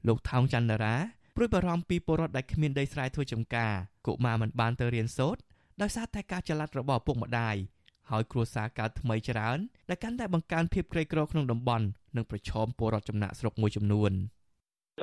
[0.07, 0.95] លោកថោងច័ន្ទរា
[1.39, 3.73] ព្រួយបារម្ភពីពលរដ្ឋដែលគ្មានដីស្រែធ្វើចំការ
[4.07, 5.41] កុមារមិនបានទៅរៀនសូត្រ
[5.81, 7.55] ដោយសារតែការចល័តរបស់ឪពុកម្ដាយ
[8.09, 9.57] ហើយគ្រួសារកើតថ្មីច្រើន
[9.89, 11.85] ដែលកាន់តែបង្កើនភាពក្រីក្រក្នុងតំបន់
[12.15, 14.11] និងប្រឈមពលរដ្ឋចំណាក់ស្រុកមួយចំនួន។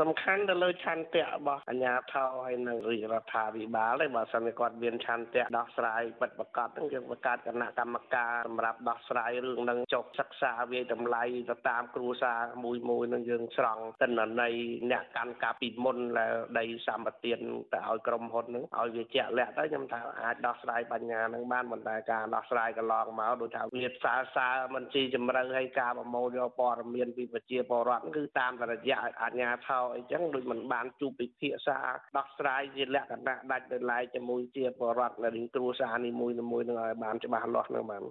[0.00, 14.54] សំខាន់ទៅលើឆន្ទៈរបស់អាជ្ញាធរហើយនៅរាជរដ្ឋាភិបាលទេបើសិនជាគាត់មានឆន្ទៈដោះស្រាយពិតប្រាកដហ្នឹងយើងបង្កើតគណៈកម្មការសម្រាប់ដោះស្រាយរឿងហ្នឹងចុះសិក្សាវាយតម្លៃទៅតាមគ្រួសារមួយមួយនឹងយើងស្រង់តិន្នន័យ
[14.90, 17.38] អ្នកកាន់កាប់ពីមុនដែលដីសម្បទាន
[17.74, 31.78] ទៅឲ្យក្រុមហ៊ុនហ្នឹងឲ្យវាជាក់លាក់ទៅខ្ញុំថាអាចដោះស្រាយបញ្ហាហ្នឹងបានប៉ុន្តែការដោះស្រាយកន្លងមកដូចថាវាផ្សារសើមិនជីជម្រៅឲ្យការប្រមូលយកព័ត៌មានពីប្រជាពលរដ្ឋគឺតាមរយៈអាជ្ញាធរអីចឹងដូចមិនបានជួបពិភាក្សា
[32.16, 36.48] ដោះស្រាយជាលក្ខណៈដាច់ដោយឡែកជាមួយជាបរដ្ឋនៅគ្រួសារនីមួយៗនឹង
[36.80, 38.02] ឲ្យបានច្បាស់លាស់នឹងបាន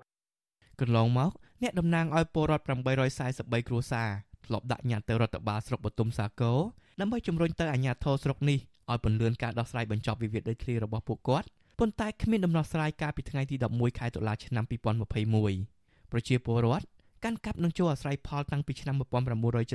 [0.81, 1.31] កន្លងមក
[1.63, 2.65] អ្នកតំណាងឲ្យពលរដ្ឋ
[3.15, 4.09] 843គ្រួសារ
[4.45, 6.59] ធ្លាប់ដាក់ញត្តិទៅរដ្ឋបាលស្រុកបទុមសាគរ
[6.99, 8.59] ដើម្បីជំរុញទៅអាជ្ញាធរស្រុកនេះ
[8.91, 11.47] ឲ្យពន្លឿនការដោះស្រាយបញ្ចប់វិវាទដីធ្លីរបស់ពួកគាត់
[11.79, 14.65] ប៉ុន្តែគ្មានដំណោះស្រាយកាលពីថ្ងៃទី11ខែតុលាឆ្នាំ
[15.41, 16.85] 2021ប្រជាពលរដ្ឋ
[17.23, 18.95] កាន់កាប់នឹងចូលអាស្រ័យផលតាំងពីឆ្នាំ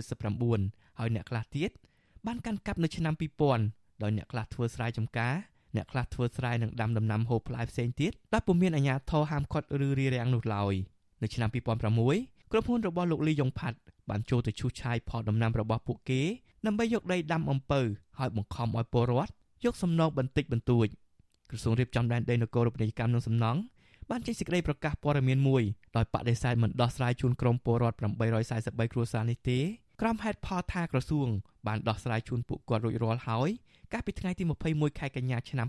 [0.05, 1.70] 1979ហើយអ្នកខ្លះទៀត
[2.27, 3.14] បានកាន់កាប់នៅឆ្នាំ
[3.59, 5.35] 2000ដោយអ្នកខ្លះធ្វើស្រែចម្ការ
[5.77, 10.75] អ្នកខ្លះធ្វើស្រែនិងដាំដំណាំហូបផ្លែផ្សេងទៀតដែលពុំមានអាជ្ញាធរហាមឃាត់ឬរារាំងនោះឡើយ
[11.23, 13.79] នៅឆ្នាំ2006ក្រុមហ៊ុនរបស់លោកលីយ៉ុងផាត់
[14.11, 16.23] បានចូលទៅឈូសឆាយផលដំណាំរបស់ពួកគេ
[16.66, 17.81] ដើម្បីយកដីដាំអំពៅ
[18.19, 19.33] ហើយបង្ខំឲ្យពលរដ្ឋ
[19.64, 20.87] យកសំណងបន្តិចបន្តួច
[21.51, 23.61] ក្រសួងរៀបចំដែនដីនគររូបនីយកម្មនិងសំណង់
[24.11, 25.62] បានចេញសេចក្តីប្រកាសព័ត៌មានមួយ
[25.97, 27.99] ដោយបដិសេធមិនដោះស្រាយជូនក្រុមពលរដ្ឋ
[28.45, 29.59] 843គ្រួសារនេះទេ
[30.01, 31.28] ក្រុមហេតុផលថាក្រសួង
[31.66, 33.49] បានដោះស្រាយជូនពួកគាត់រួចរាល់ហើយ
[33.92, 35.66] កាលពីថ្ងៃទី21ខែកញ្ញាឆ្នាំ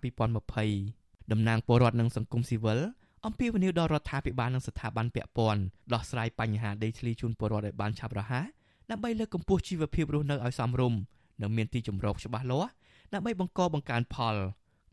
[0.65, 2.80] 2020តំណាងពលរដ្ឋនិងសង្គមស៊ីវិល
[3.25, 5.61] អំពាវនាវដល់រដ្ឋាភិបាលនិងស្ថាប័នពាក់ព័ន្ធ
[5.93, 8.45] ដោះស្រាយបញ្ហាដីធ្លីជូនពលរដ្ឋឲ្យបានឆាប់រហ័ស
[8.91, 10.99] ដើម្បីលើកកម្ពស់ជីវភាពរស់នៅឲ្យសមរម្យ
[11.41, 12.69] និងមានទីជម្រកច្បាស់លាស់
[13.13, 14.36] ដើម្បីបង្កបង្កើនផល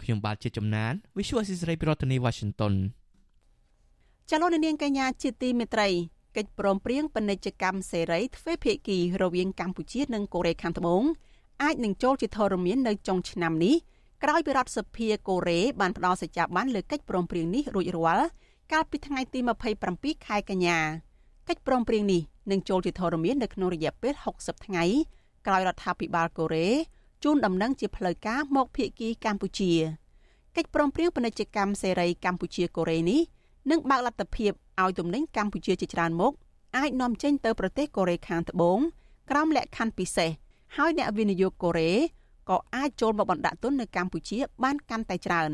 [0.03, 2.74] ខ្ញុំបាទជាចំណាន Visual Assisray ពីរដ្ឋធានី Washington
[4.30, 5.89] ចលនានាងកញ្ញាជាទីមេត្រី
[6.37, 11.03] កិច្ចព្រមព្រៀងពាណិជ្ជកម្មសេរីទ្វេភាគីរវាងកម្ពុជានិងកូរ៉េខាងត្បូង
[11.62, 13.76] អាចនឹងចូលជាធរមាននៅចុងឆ្នាំនេះ
[14.22, 18.26] ក្រោយពីរដ្ឋសភាកូរ៉េបានផ្ដល់សច្ចាប័នលើកិច្ចព្រមព្រៀងនេះរួចរាល់
[18.72, 19.41] កាលពីថ្ងៃទី
[19.82, 20.78] 27ខែកញ្ញា
[21.49, 24.84] កិច្ចព្រមព្រៀងនេះនឹងចូលជាធរមាននៅក្នុងរយៈពេល60ថ្ងៃ
[25.47, 26.68] ក្រោយរដ្ឋាភិបាលកូរ៉េ
[27.24, 29.72] ជូនដំណឹងជាផ្លូវការមកភៀកគីកម្ពុជា
[30.57, 33.20] កិច្ចព្រមព្រៀងពាណិជ្ជកម្មសេរីកម្ពុជាកូរ៉េនេះ
[33.70, 34.53] នឹងបើកលទ្ធភាព
[34.83, 36.33] ឲ្យទំនិញកម្ពុជាជាច្រើនមុខ
[36.77, 38.79] អាចនាំចេញទៅប្រទេសកូរ៉េខាងត្បូង
[39.31, 40.31] ក្រោមលក្ខខណ្ឌពិសេស
[40.77, 41.93] ហើយអ្នកវិនិយោគកូរ៉េ
[42.51, 45.51] ក៏អាចចូលមកបណ្ដាក់ទុននៅកម្ពុជាបានកាន់តែច្រើន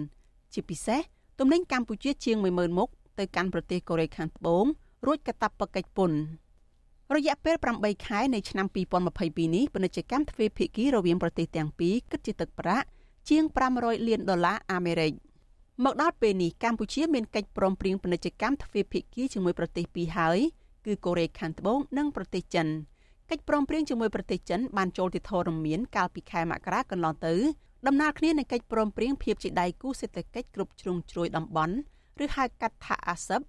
[0.53, 1.01] ជាពិសេស
[1.39, 4.65] ទំនិញកម្ពុជាជាង10000មុខទៅកាន់ប្រទេសកូរ៉េខាងត្បូង
[5.07, 6.19] រួចកាតព្វកិច្ចពន្ធ
[7.15, 8.67] រយៈពេល8ខែនៃឆ្នាំ
[9.13, 12.87] 2022នេះពាណិជ្ជកម្មទ្វេភាគីរវាងប្រទេសទាំងពីរគិតជាទឹកប្រាក់
[13.29, 13.43] ជាង
[13.77, 15.13] 500លានដុល្លារអាមេរិក
[15.85, 20.39] មកដល់ពេលនេះកម្ពុជាមានកិច្ចព្រមព្រៀងពាណិជ្ជកម្មទ្វេភាគីជាមួយប្រទេសពីរហើយ
[20.87, 22.67] គឺកូរ៉េខាងត្បូងនិងប្រទេសចិន
[23.31, 27.35] កិច្ចព្រមព្រៀងជាមួយប្រទេសចិនបានចូលទៅធរមានកាលពីខែមករាកន្លងទៅ
[27.87, 31.75] ដំណើរគ្នានឹងកិច្ចព្រមព្រៀងភាពជាដៃគូសេដ្ឋកិច្ចគ្រប់ជ្រុងជ្រោយតំបន់
[32.25, 33.41] ឬហៅកាត់ថាអាស៊ឹប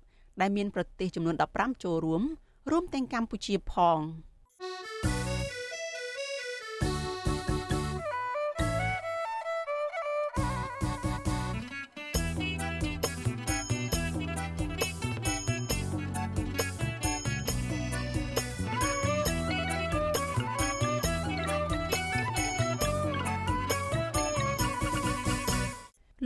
[0.41, 2.23] ដែលមានប្រទេសចំនួន15ចូលរួម
[2.71, 3.99] រួមទាំងកម្ពុជាផង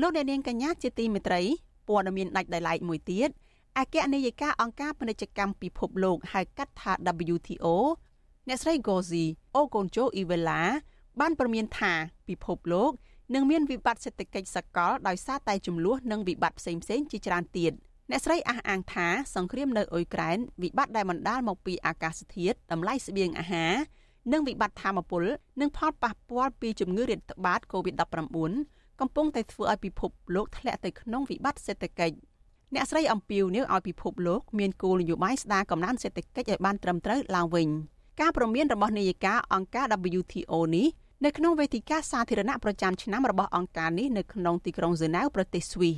[0.02, 1.42] លោកអ្នកនាងកញ្ញាជាទីមេត្រី
[1.88, 3.30] ព័ត៌មានដាច់ដោយឡែកមួយទៀត
[3.78, 6.92] អគ្គនាយិកាអង្គការពាណិជ្ជកម្មពិភពលោកហៅកាត់ថា
[7.36, 7.66] WTO
[8.48, 9.26] អ្នកស្រី Gozi
[9.60, 10.62] Okonjo Iweala
[11.20, 11.94] បានប្រមានថា
[12.28, 12.92] ពិភពលោក
[13.34, 17.72] នឹងមានវិបត្តិសេដ្ឋកិច្ចសកលដោយសារតែចំនួននិងវិបត្តិផ្សេងៗជាច្រើនទៀត
[18.12, 23.74] អ្នកស្រីអះអាងថាសង្គ្រាមនៅអ៊ុយក្រែនវិបត្តិដែលបណ្ដាលមកពីអាកាសធាតុតម្លៃស្បៀងអាហារ
[24.34, 25.24] និងវិបត្តិធម្មពល
[25.62, 32.16] និងផលប៉ះពាល់ពីជំងឺរាតត្បាត COVID-19 កំពុងតែធ្វើឲ្យពិភពលោកធ្លាក់ទៅក្នុងវិបត្តិសេដ្ឋកិច្ច
[32.76, 37.68] អ្នកស្រីអំពីវនេះឲ្យពិភពលោកមានគោលនយោបាយស្ដារកំណើនសេដ្ឋកិច្ចឲ្យបានត្រឹមត្រូវឡើងវិញ
[38.22, 39.86] ការប្រមានរបស់នាយិកាអង្គការ
[40.20, 40.88] WTO នេះ
[41.26, 45.96] នៅក្នុងវេទិកាសាធារណៈប្រចាំឆ្នាំរបស់អង្គការនេះនៅក្នុងទីក្រុងហ្សឺណែវប្រទេសស្វីស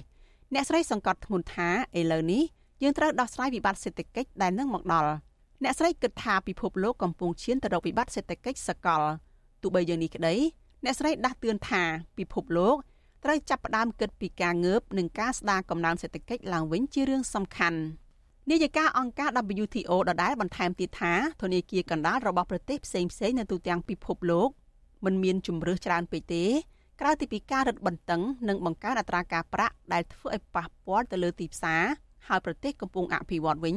[0.53, 1.69] អ្នកស្រីសង្កត់ធ្ងន់ថា
[1.99, 2.43] ឥឡូវនេះ
[2.83, 5.11] យើងត្រូវដោះស្រាយវិបត្តិសេដ្ឋកិច្ចដែលនឹងមកដល់
[5.63, 9.01] អ្នកស្រីគិតថាពិភពលោកកំពុងឈានទៅរកវិបត្តិសេដ្ឋកិច្ចសកល
[9.61, 10.35] ទោះបីយ៉ាងនេះក្តី
[10.85, 11.83] អ្នកស្រីដាស់តឿនថា
[12.17, 12.75] ពិភពលោក
[13.23, 17.79] ត្រូវចាប់ផ្ដើមគិតពីការងើបនិងការស្ដារកំណើនសេដ្ឋកិច្ចឡើងវិញជារឿងសំខាន់
[18.49, 19.29] នាយិកាអង្គការ
[19.63, 24.49] WTO ដដែលបន្ថែមទៀតថាធនាគារកណ្ដាលរបស់ប្រទេសផ្សេងផ្សេងនៅទូទាំងពិភពលោក
[25.05, 26.45] មិនមានជំរើសច្រើនពេកទេ
[27.01, 31.83] ក្រៅពីការរឹតបន្តឹងនិងបង្កើនអត្រាការប្រាក់ដែលធ្វើឲ្យប៉ះពាល់ទៅលើទីផ្សារ
[32.27, 33.75] ហើយប្រទេសកំពុងអភិវឌ្ឍវិញ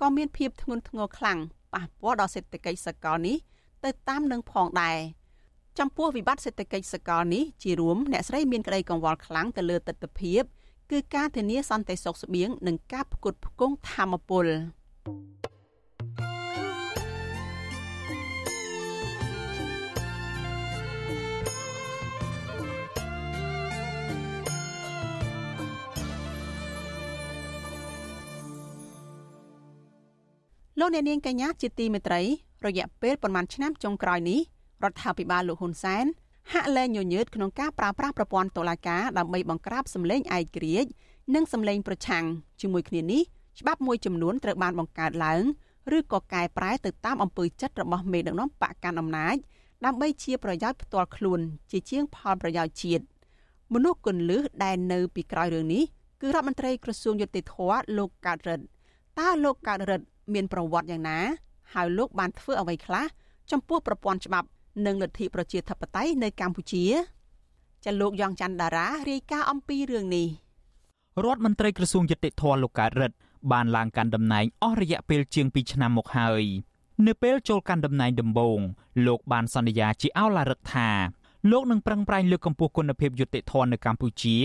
[0.00, 1.38] ក៏មានភាពធ្ងន់ធ្ងរខ្លាំង
[1.74, 3.36] ប៉ះពាល់ដល់សេដ្ឋកិច្ចសកលនេះ
[3.84, 4.98] ទៅតាមនឹងផងដែរ។
[5.78, 10.36] ចំពោះវិបត្តិសេដ្ឋកិច្ចសកលនេះជារួមអ្នកស្រីមានក្តីកង្វល់ខ្លាំងទៅលើទស្សនវិជ្ជា
[10.90, 14.46] គឺការធានាសន្តិសុខស្បៀងនិងការផ្គត់ផ្គង់ធម្មពល
[30.80, 32.22] លោកអ្នកនាងកញ្ញាជាទីមេត្រី
[32.66, 34.40] រយៈពេលប្រមាណឆ្នាំចុងក្រោយនេះ
[34.84, 36.04] រដ្ឋាភិបាលលោកហ៊ុនសែន
[36.52, 40.90] ហាក់លែងញញើតក្នុងការប្រើប្រាស់ប្រព័ន្ធតុលាការដើម្បីបង្ក្រាបសម្លេងឯករាជ្យ
[41.34, 42.24] និងសម្លេងប្រឆាំង
[42.60, 43.22] ជាមួយគ្នានេះ
[43.60, 45.42] ច្បាប់មួយចំនួនត្រូវបានបង្កើតឡើង
[45.96, 49.36] ឬក៏កែប្រែទៅតាមអំពើចិត្តរបស់មេដឹកនាំបកកាន់អំណាច
[49.84, 53.04] ដើម្បីជាប្រយោជន៍ផ្ទាល់ខ្លួនជាជាងផលប្រយោជន៍ជាតិ
[53.74, 55.84] មនុស្សគន្លឹះដែលនៅពីក្រោយរឿងនេះ
[56.20, 57.54] គឺរដ្ឋមន្ត្រីក្រសួងយុតិធធ
[57.98, 58.64] លោកកើតរិទ្ធ
[59.18, 61.18] តើលោកកើតរិទ្ធមានប្រវត្តិយ៉ាងណា
[61.74, 63.04] ហើយលោកបានធ្វើអ្វីខ្លះ
[63.50, 64.48] ចំពោះប្រព័ន្ធច្បាប់
[64.86, 66.84] និងលទ្ធិប្រជាធិបតេយ្យនៅកម្ពុជា
[67.84, 70.28] ចាលោកយ៉ងច័ន្ទដារារាយការណ៍អំពីរឿងនេះ
[71.24, 73.16] រដ្ឋមន្ត្រីក្រសួងយុតិធធម៌លោកកើតរិទ្ធ
[73.52, 76.44] បានឡើងកាន់តំណែងអស់រយៈពេលជាង2ឆ្នាំមកហើយ
[77.06, 78.60] នៅពេលចូលកាន់តំណែងដំបូង
[79.06, 80.90] លោកបានសន្យាជាអោឡារិទ្ធថា
[81.50, 84.36] លោកនឹងប្រឹងប្រែងលើកកម្ពស់គុណភាពយុតិធធម៌នៅកម្ពុជា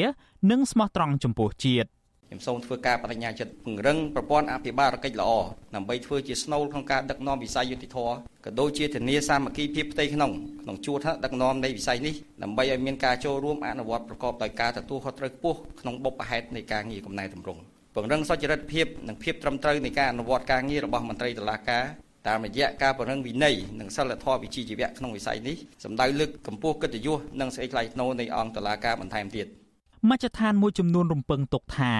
[0.51, 1.87] និងស្មោះត្រង់ចំពោះជាតិ
[2.33, 5.31] ខ្ញុំសូមធ្វើការបដិញ្ញាចិត្តពង្រឹងប្រព័ន្ធអភិបាលកិច្ចល្អ
[5.75, 7.97] ដើម្បីធ្វើជាស្នូលក្នុងការដឹកនាំវិស័យយុតិធធ
[8.45, 10.31] ក៏ដូចជាធានាសាមគ្គីភាពផ្ទៃក្នុង
[10.63, 12.13] ក្នុងជួរថ្នាក់ដឹកនាំនៃវិស័យនេះ
[12.43, 17.61] ដើម្បីឲ្យមានការចូលរួមអនុវត្តប្រកបដោយការទទួលខុសត្រូវខ្ពស់ក្នុងបុព្វហេតុនៃការងារកំណែតម្រង់
[17.95, 21.83] ពង្រឹងសុចរិតភាពនិងភាពត្រឹមត្រូវនៃការអនុវត្តការងាររបស់មន្ត្រីតុលាការ
[22.27, 29.47] តាមរយៈការពង្រឹងវិន័យនិងសិលធម៌វិជ្ជាជីវៈក្នុងវិស័យនេះសម្ដៅលើកកម្ពស់កិត្តិយសនិងសេចក្តីថ្លៃថ្នូរនៃអង្គតុលាការបន្ថែមទៀត។
[30.09, 31.93] មជ្ឈដ្ឋានមួយចំនួនរំពឹងទុកថា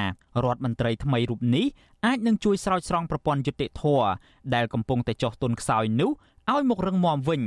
[0.44, 1.66] រដ្ឋមន្ត្រីថ្មីរូបនេះ
[2.06, 3.84] អាចនឹងជួយស្រោចស្រង់ប្រព័ន្ធយុតិធធ
[4.56, 6.12] ដែលកំពុងតែចុះទុនខ្សោយនោះ
[6.52, 7.42] ឲ្យមករឹងមាំវិញ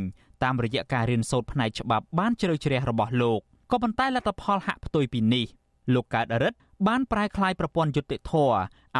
[0.45, 3.41] តាមរយៈការរៀនសូត្រផ្នែកច្បាប់បានជ្រៅជ្រះរបស់លោក
[3.71, 5.47] ក៏ប៉ុន្តែលទ្ធផលហាក់ផ្ទុយពីនេះ
[5.95, 8.33] លោកកើតរិទ្ធបានប្រែក្លាយប្រព័ន្ធយុតិធធ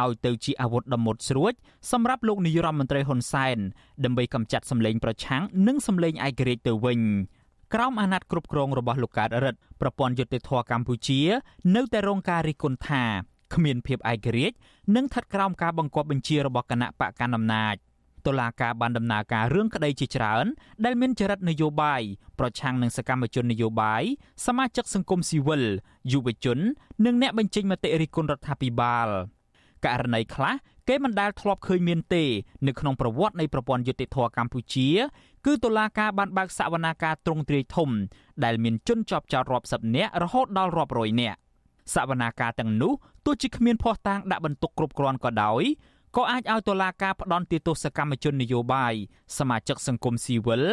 [0.01, 1.53] ឲ្យទៅជាអាវុធដ៏មុតស្រួច
[1.91, 3.57] សម្រាប់លោកនាយរដ្ឋមន្ត្រីហ៊ុនសែន
[4.03, 6.99] ដើម្បីកម្ចាត់សម្លេងប្រឆាំងនិងសម្លេងឯករាជ្យទៅវិញ
[7.73, 11.21] ក្រោមអាណត្តិគ្រប់គ្រងរបស់លោកកើតរិទ្ធប្រព័ន្ធយុតិធធកម្ពុជា
[11.75, 13.03] នៅតែរងការរិះគន់ថា
[13.53, 14.55] គ្មានភាពឯករាជ្យ
[14.95, 17.75] និងស្ថិតក្រោមការបង្គាប់បញ្ជារបស់គណៈបកកណ្ដាលអំណាច
[18.27, 20.45] តុលាការបានដំណើរការរឿងក្តីជាច្រើន
[20.85, 22.01] ដែលមានចរិតនយោបាយ
[22.39, 24.03] ប្រឆាំងនឹងសកម្មជននយោបាយ
[24.45, 25.63] សមាជិកសង្គមស៊ីវិល
[26.11, 26.59] យុវជន
[27.05, 29.07] និងអ្នកបញ្ចេញមតិរិះគន់រដ្ឋាភិបាល
[29.85, 30.53] ករណីខ្លះ
[30.89, 32.23] គេមិនដែលធ្លាប់ឃើញមានទេ
[32.67, 34.89] នៅក្នុងប្រវត្តិនៃប្រព័ន្ធយុតិធធកម្ពុជា
[35.45, 37.89] គឺតុលាការបានបើកសវនាការទ្រង់ទ្រាយធំ
[38.43, 41.37] ដែលមានជនជាប់ចោតរាប់សិបនាក់រហូតដល់រាប់រយនាក់
[41.93, 42.93] សវនាការទាំងនោះ
[43.25, 45.63] ទោះជាគ្មានភ័ស្តុតាងដាក់បន្ទុកគ្រប់គ្រាន់ក៏ដោយ
[46.15, 48.93] ក៏អាចឲ្យតុលាការផ្ដន់ទោសសកម្មជននយោបាយ
[49.37, 50.63] សមាជិកសង្គមស៊ីវិល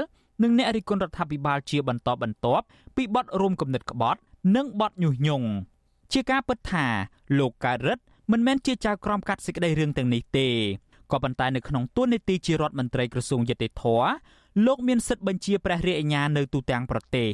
[0.43, 2.65] និងអ្នករិះគន់រដ្ឋាភិបាលជាបន្តបន្ទាប់
[2.97, 4.21] ពីបទរួមគំនិតក្បត់
[4.57, 5.49] និងបទញុះញង់
[6.13, 6.87] ជាការពិតថា
[7.39, 10.49] លោកកើតរិទ្ធ មិនមែនជាចៅក្រមកាត់សេចក្តីរឿងទាំងនេះទេ
[11.13, 13.85] ក៏ប៉ុន្តែនៅក្នុងទួនាទីជារដ្ឋមន្ត្រីក្រសួងយុតិធធ
[14.67, 17.29] លោកមានសិទ្ធិបញ្ជាព្រះរាជអាជ្ញានៅទូទាំងប្រទេស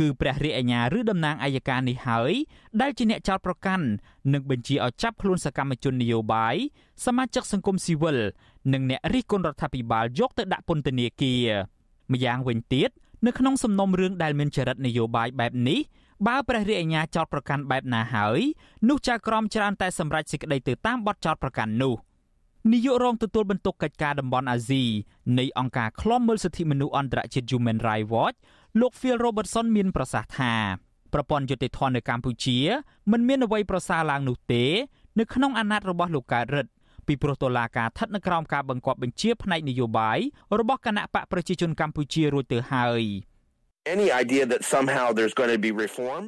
[0.00, 2.32] គឺព្រះរាជអាជ្ញាឬតំណាងអัยការនេះហើយ
[2.80, 3.86] ដែលជាអ្នកចោទប្រកាន់
[4.32, 6.56] និងបញ្ជាឲ្យចាប់ខ្លួនសកម្មជននយោបាយ
[7.04, 8.18] សមាជិកសង្គមស៊ីវិល
[8.72, 11.48] និងអ្នករិះគន់រដ្ឋាភិបាលយកទៅដាក់ពន្ធនាគារ
[12.12, 12.90] ម្យ៉ាងវិញទៀត
[13.26, 15.80] នៅក្នុងសំណុំរឿងដែលមានចរិតនយោបាយបែបនេះ
[16.26, 18.40] បើព្រះរាជអាជ្ញាចោតប្រកាន់បែបណាហើយ
[18.88, 21.94] នោះចៅក្រមច្រើនតែសម្រេចសេចក្តីទៅតាមបទចោតប្រកាន់នោះ
[22.72, 24.84] នាយករងទទួលបន្ទុកកិច្ចការតំបន់អាស៊ី
[25.38, 28.36] នៃអង្គការឃ្លាំមើលសិទ្ធិមនុស្សអន្តរជាតិ Human Rights Watch
[28.80, 30.54] លោក Phil Robertson មានប្រសាសន៍ថា
[31.12, 32.58] ប្រព័ន្ធយុតិធធននៅកម្ពុជា
[33.12, 34.64] មិនមានអ្វីប្រសើរឡើងនោះទេ
[35.18, 36.70] នៅក្នុងអាណត្តិរបស់លោកកើតរិទ្ធ
[37.06, 40.18] ពីព្រោះតុលាការស្ថិតនៅក្រោមការបង្គាប់បញ្ជាផ្នែកនយោបាយ
[40.58, 43.02] របស់គណៈបកប្រជាជនកម្ពុជារួចទៅហើយ
[43.86, 46.22] any idea that somehow there's going to be reform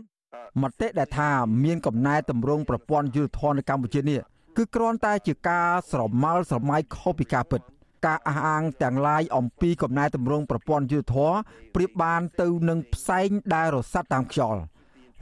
[0.63, 1.31] មតិដែលថា
[1.65, 4.21] មានកំណែតម្រង់ប្រព័ន្ធយុទ្ធធននៅកម្ពុជានេះ
[4.57, 7.61] គឺគ្រាន់តែជាការស្រមោលស្រមៃខុសពីការពិត
[8.07, 11.33] ការអះអាងទាំងឡាយអំពីកំណែតម្រង់ប្រព័ន្ធយុទ្ធធរ
[11.75, 14.61] ប្រៀបបានទៅនឹងផ្សែងដែលរសាត់តាមខ្យល់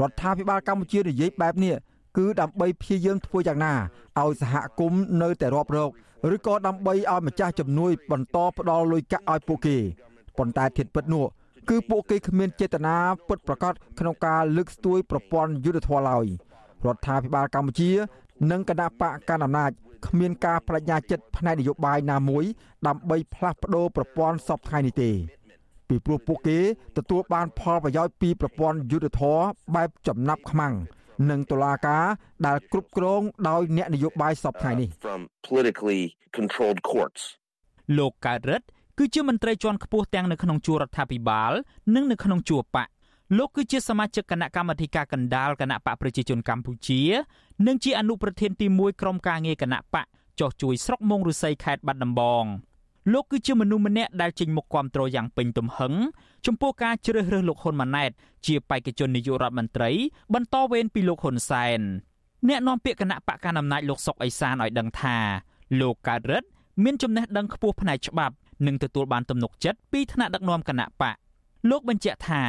[0.01, 1.75] រដ្ឋាភិបាលកម្ពុជានិយាយបែបនេះ
[2.19, 3.75] គឺដើម្បីព្យាយាមធ្វើយ៉ាងណា
[4.21, 5.91] ឲ្យសហគមន៍នៅតែរាប់រក
[6.35, 9.77] ឬក៏ដើម្បីឲ្យម្ចាស់ជំនួយបន្តផ្ដល់លុយកាក់ឲ្យពួកគេ
[10.39, 11.25] ប៉ុន្តែធៀបពិតនោះ
[11.69, 12.97] គឺពួកគេគ្មានចេតនា
[13.29, 16.27] ពិតប្រាកដក្នុងការលើកស្ទួយប្រព័ន្ធយុទ្ធធម៌ឡើយ
[16.87, 17.91] រដ្ឋាភិបាលកម្ពុជា
[18.51, 19.71] និងគណៈបកកណ្ដាលអំណាច
[20.07, 22.45] គ្មានការបដិញ្ញាចិត្តផ្នែកនយោបាយណាមួយ
[22.87, 25.11] ដើម្បីផ្លាស់ប្ដូរប្រព័ន្ធសពថ្ងៃនេះទេ
[25.89, 26.59] ពីព្រោះពួកគេ
[26.97, 29.39] ទទួលបានផលប្រយោជន៍ពីប្រព័ន្ធយុទ្ធធរ
[29.75, 30.75] បែបចំណាប់ខ្មាំង
[31.31, 32.05] និងតុលាការ
[32.47, 36.03] ដែលគ្រប់គ្រងដោយអ្នកនយោបាយសពថ្ងៃនេះ from politically
[36.37, 37.23] controlled courts
[37.99, 38.67] លោកកើតរិទ្ធ
[38.99, 41.53] គឺជាមន្ត្រីជាន់ខ្ពស់ទាំងនៅក្នុងជួររដ្ឋាភិបាល
[41.95, 42.89] និងនៅក្នុងជួរបក
[43.39, 47.01] លោកគឺជាសមាជិកគណៈកម្មាធិការកណ្ដាលគណៈបកប្រជាជនកម្ពុជា
[47.67, 50.07] និងជាអនុប្រធានទី1ក្រុមការងារគណៈបក
[50.41, 52.45] ចោះជួយស្រុកមងរុស័យខេត្តបាត់ដំបង
[53.13, 55.93] លោកគឺជាមនុស្សម្នាក់ដែលចេញមុខគាំទ្រយ៉ាងពេញទំហឹង
[56.47, 58.11] ចំពោះការជ្រើសរើសលោកហ៊ុនម៉ាណែត
[58.47, 59.91] ជាបេក្ខជននាយករដ្ឋមន្ត្រី
[60.35, 61.81] បន្តវេនពីលោកហ៊ុនសែន
[62.49, 65.17] អ្នកនាំពាក្យគណៈបកកណ្ដាលអំណាចលោកសុកអេសានឲ្យដឹងថា
[65.81, 66.49] លោកកើតរិទ្ធ
[66.85, 68.35] មានចំណេះដឹងខ្ពស់ផ្នែកច្បាប់
[68.67, 71.17] និងទទួលបានទំនុកចិត្តពីថ្នាក់ដឹកនាំគណៈបក
[71.71, 72.43] លោកបញ្ជាក់ថា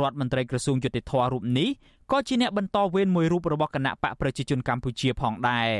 [0.00, 1.68] រដ្ឋមន្ត្រីក្រសួងយុតិធធរូបនេះ
[2.12, 5.70] ក៏ជាអ្នកបន្តវេនមួយរូបរបស់គណៈបកប្រជាជនកម្ពុជាផងដែរ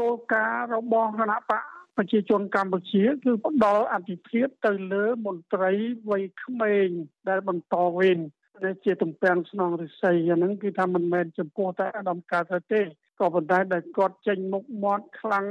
[0.00, 1.62] គោលការណ៍របស់គណៈបក
[1.96, 5.72] ប្រជាជនកម្ពុជាគឺផ្ដល់អធិភាពទៅលើមន្ត្រី
[6.10, 6.88] វ័យក្មេង
[7.28, 8.18] ដែលបន្តវេន
[8.64, 12.82] ដែលជាទំពាំងស្នងរិស័យអាហ្នឹងគឺថាមិនមែនចំពោះតែអាដាមកើតទេ
[13.20, 15.46] ក៏ប៉ុន្តែដែលគាត់ចេញមុខមាត់ខ្លាំង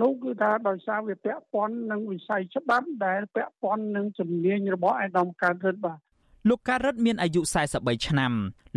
[0.00, 5.98] នោះគឺថាដោយសារវាពាក់ព័ន្ធនឹងវិស័យច្បាប់ដែលពាក់ព័ន្ធនឹងជំនាញរបស់អាដាមកើតរិទ្ធបាទ
[6.48, 7.40] លោកកើតរិទ្ធមានអាយុ
[7.74, 8.32] 43ឆ្នាំ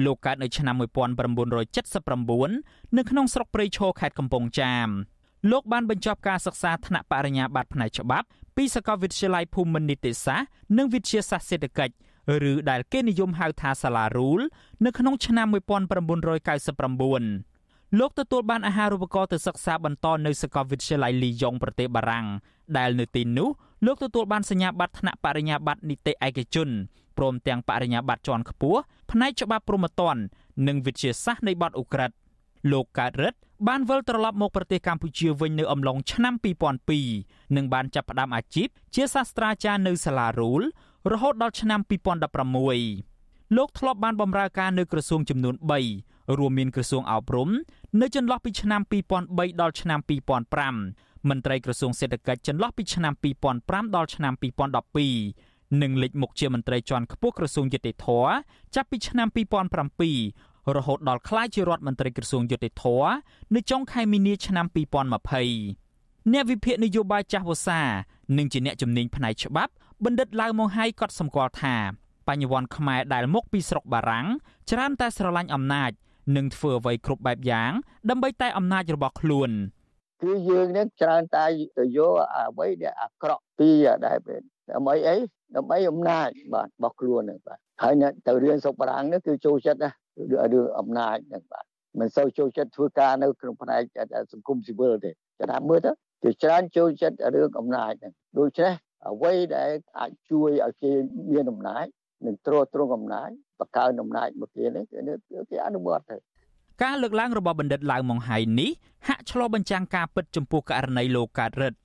[0.06, 4.88] លោកកើតនៅឆ្នាំ1979នៅក្នុងស្រុកព្រៃឈរខេត្តកំពង់ចាម
[5.52, 8.28] លោកបានបញ្ចប់ការសិក្សាថ្នាក់បរិញ្ញាបត្រផ្នែកច្បាប់
[8.58, 11.94] ពីសាកលវិទ្យាល័យភូមិន្ទនីតិសាស្ត្រនិងវិទ្យាសាស្ត្រសេដ្ឋកិច្ច
[12.52, 14.42] ឬដែលគេនិយមហៅថាសាលារូល
[14.86, 17.51] នៅក្នុងឆ្នាំ1999
[18.00, 22.28] លោកទទួលបានអាហារូបករណ៍ទៅសិក្សាបន្តនៅសាកលវិទ្យាល័យលីយ៉ុងប្រទេសបារាំង
[22.78, 23.50] ដែលនៅទីនោះ
[23.86, 26.70] លោកទទួលបានសញ្ញាបត្រថ្នាក់បរិញ្ញាបត្រនីតិឯកជន
[27.18, 28.80] ព្រមទាំងបរិញ្ញាបត្រជាន់ខ្ពស់
[29.12, 30.22] ផ្នែកច្បាប់ព្រហ្មទណ្ឌ
[30.68, 32.16] និងវិទ្យាសាស្ត្រនៃបទឧក្រិដ្ឋ
[32.72, 36.34] លោកកើតរិទ្ធបានវិលត្រឡប់មកប្រទេសកម្ពុជាវិញនៅអំឡុងឆ្នាំ
[36.96, 40.62] 2002និងបានចាប់ផ្ដើមអាជីពជាសាស្ត្រាចារ្យនៅសាលារូល
[41.12, 41.80] រហូតដល់ឆ្នាំ
[42.70, 45.56] 2016លោកធ្លាប់បានបម្រើការនៅក្រសួងចំនួន
[45.98, 47.50] 3 រួមមានក្រសួងអប់រំ
[48.02, 48.82] នៅចន្លោះពីឆ្នាំ
[49.22, 50.00] 2003ដល់ឆ្នាំ
[50.66, 53.14] 2005មន្ត្រីក្រសួងសេដ្ឋកិច្ចចន្លោះពីឆ្នាំ
[53.54, 54.34] 2005ដល់ឆ្នាំ
[55.08, 58.08] 2012និងលេចមុខជាមន្ត្រីជាន់ខ្ពស់ក្រសួងយុតិធធ
[58.76, 59.28] ចាប់ពីឆ្នាំ
[60.02, 62.86] 2007រហូតដល់ក្លាយជារដ្ឋមន្ត្រីក្រសួងយុតិធធ
[63.56, 67.82] នៅចុងខែមីនាឆ្នាំ2020អ្នកវិភាគនយោបាយចាស់វសា
[68.38, 69.72] និងជាអ្នកជំនាញផ្នែកច្បាប់
[70.06, 71.76] បណ្ឌិតឡាវម៉ុងហៃក៏សម្គាល់ថា
[72.28, 74.28] បញ្ញវន្តខ្មែរដែលមកពីស្រុកបារាំង
[74.70, 75.92] ច្រើនតែស្រឡាញ់អំណាច
[76.36, 77.72] និងធ្វើអ្វីគ្រប់បែបយ៉ាង
[78.10, 79.50] ដើម្បីតែអំណាចរបស់ខ្លួន
[80.22, 81.46] គឺយើងនឹងច្រើនតែ
[81.78, 83.70] ទៅយកអ្វីដែលអាក្រក់ពី
[84.06, 84.18] ដែល
[84.72, 85.18] ដើម្បីអី
[85.56, 89.92] ដើម្បីអំណាចបាទរបស់ខ្លួនហ្នឹងបាទហើយអ្នកទៅរៀនសុខបារាំងនេះគឺចូលចិត្តណា
[90.54, 91.66] រឿងអំណាចហ្នឹងបាទ
[92.00, 93.82] មិនសូវចូលចិត្តធ្វើការនៅក្នុងផ្នែក
[94.34, 95.92] សង្គមស៊ីវិលទេចាំថាមើលទៅ
[96.24, 98.74] គេច្រើនចូលចិត្តរឿងអំណាចហ្នឹងដូច្នេះ
[99.10, 100.92] អ្វីដែលអាចជួយឲ្យគេ
[101.32, 101.86] មានអំណាច
[102.26, 104.84] និងទ្រទ្រង់អំណាចបង្កើនអំណាចមកគេនេះ
[105.52, 106.18] គេអនុវត្តទៅ
[106.84, 108.72] ការលើកឡើងរបស់បណ្ឌិតឡាវម៉ុងហៃនេះ
[109.08, 111.78] ហាក់ឆ្លុះបញ្ចាំងការពិតចំពោះករណីលោកកើតរិទ្ធ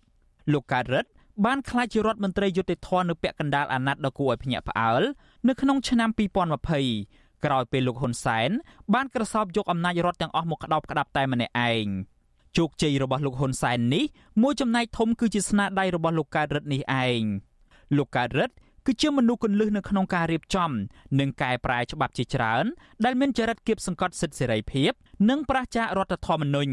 [0.53, 1.11] លោកកើតរិទ្ធ
[1.45, 5.03] បានក្លាយជារដ្ឋមន្ត្រីយុតិធធនៅពាក់កណ្ដាលអាណត្តិដ៏គួរឲ្យភ្ញាក់ផ្អើល
[5.49, 6.11] នៅក្នុងឆ្នាំ
[6.77, 8.51] 2020ក្រោយពេលលោកហ៊ុនសែន
[8.95, 11.87] បានក្រសោបយកអំណាចរដ្ឋទាំងអស់មកក្តោបក្តាប់តែម្នាក់ឯង
[12.57, 14.05] ជោគជ័យរបស់លោកហ៊ុនសែននេះ
[14.43, 17.23] មួយចំណែកធំគឺជាស្នាដៃរបស់លោកកើតរិទ្ធនេះឯង
[17.97, 18.55] លោកកើតរិទ្ធ
[18.87, 20.71] គឺជាមនុស្សគន្លឹះនៅក្នុងការរៀបចំ
[21.21, 22.65] និងកែប្រែច្បាប់ជាច្រើន
[23.05, 24.93] ដែលមានចរិតគៀបសង្កត់សិទ្ធិសេរីភាព
[25.31, 26.73] និងប្រឆាចរដ្ឋធម្មនុញ្ញ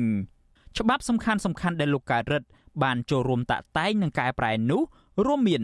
[0.77, 2.47] ច្បាប់សំខាន់សំខាន់ដែលលោកកើតរិទ្ធ
[2.83, 4.81] បានចូលរួមតាក់តែងនិងកែប្រែនោះ
[5.25, 5.63] រួមមាន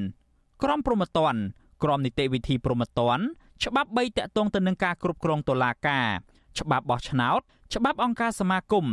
[0.64, 1.42] ក្រមព្រហ្មទណ្ឌ
[1.84, 3.24] ក្រមនីតិវិធីព្រហ្មទណ្ឌ
[3.64, 6.08] ច្បាប់3តាក់ទងទៅនឹងការគ្រប់គ្រងតុលាការ
[6.60, 7.40] ច្បាប់បោះឆ្នោត
[7.76, 8.86] ច្បាប់អង្គការសមាគម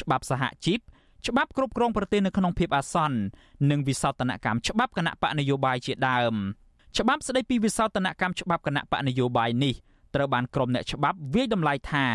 [0.00, 0.80] ច្បាប់សហជីព
[1.26, 3.18] ច្បាប់គ្រប់គ្រងប្រទេសនៅក្នុងភាពអាសន្ន
[3.70, 6.34] និងវិសោធនកម្មច្បាប់គណៈបកនយោបាយជាដើម
[6.98, 9.74] ច្បាប់ស្តីពីវិសោធនកម្មច្បាប់គណៈបកនយោបាយនេះ
[10.14, 12.06] ត្រូវបានក្រុមអ្នកច្បាប់វាយតម្លៃថា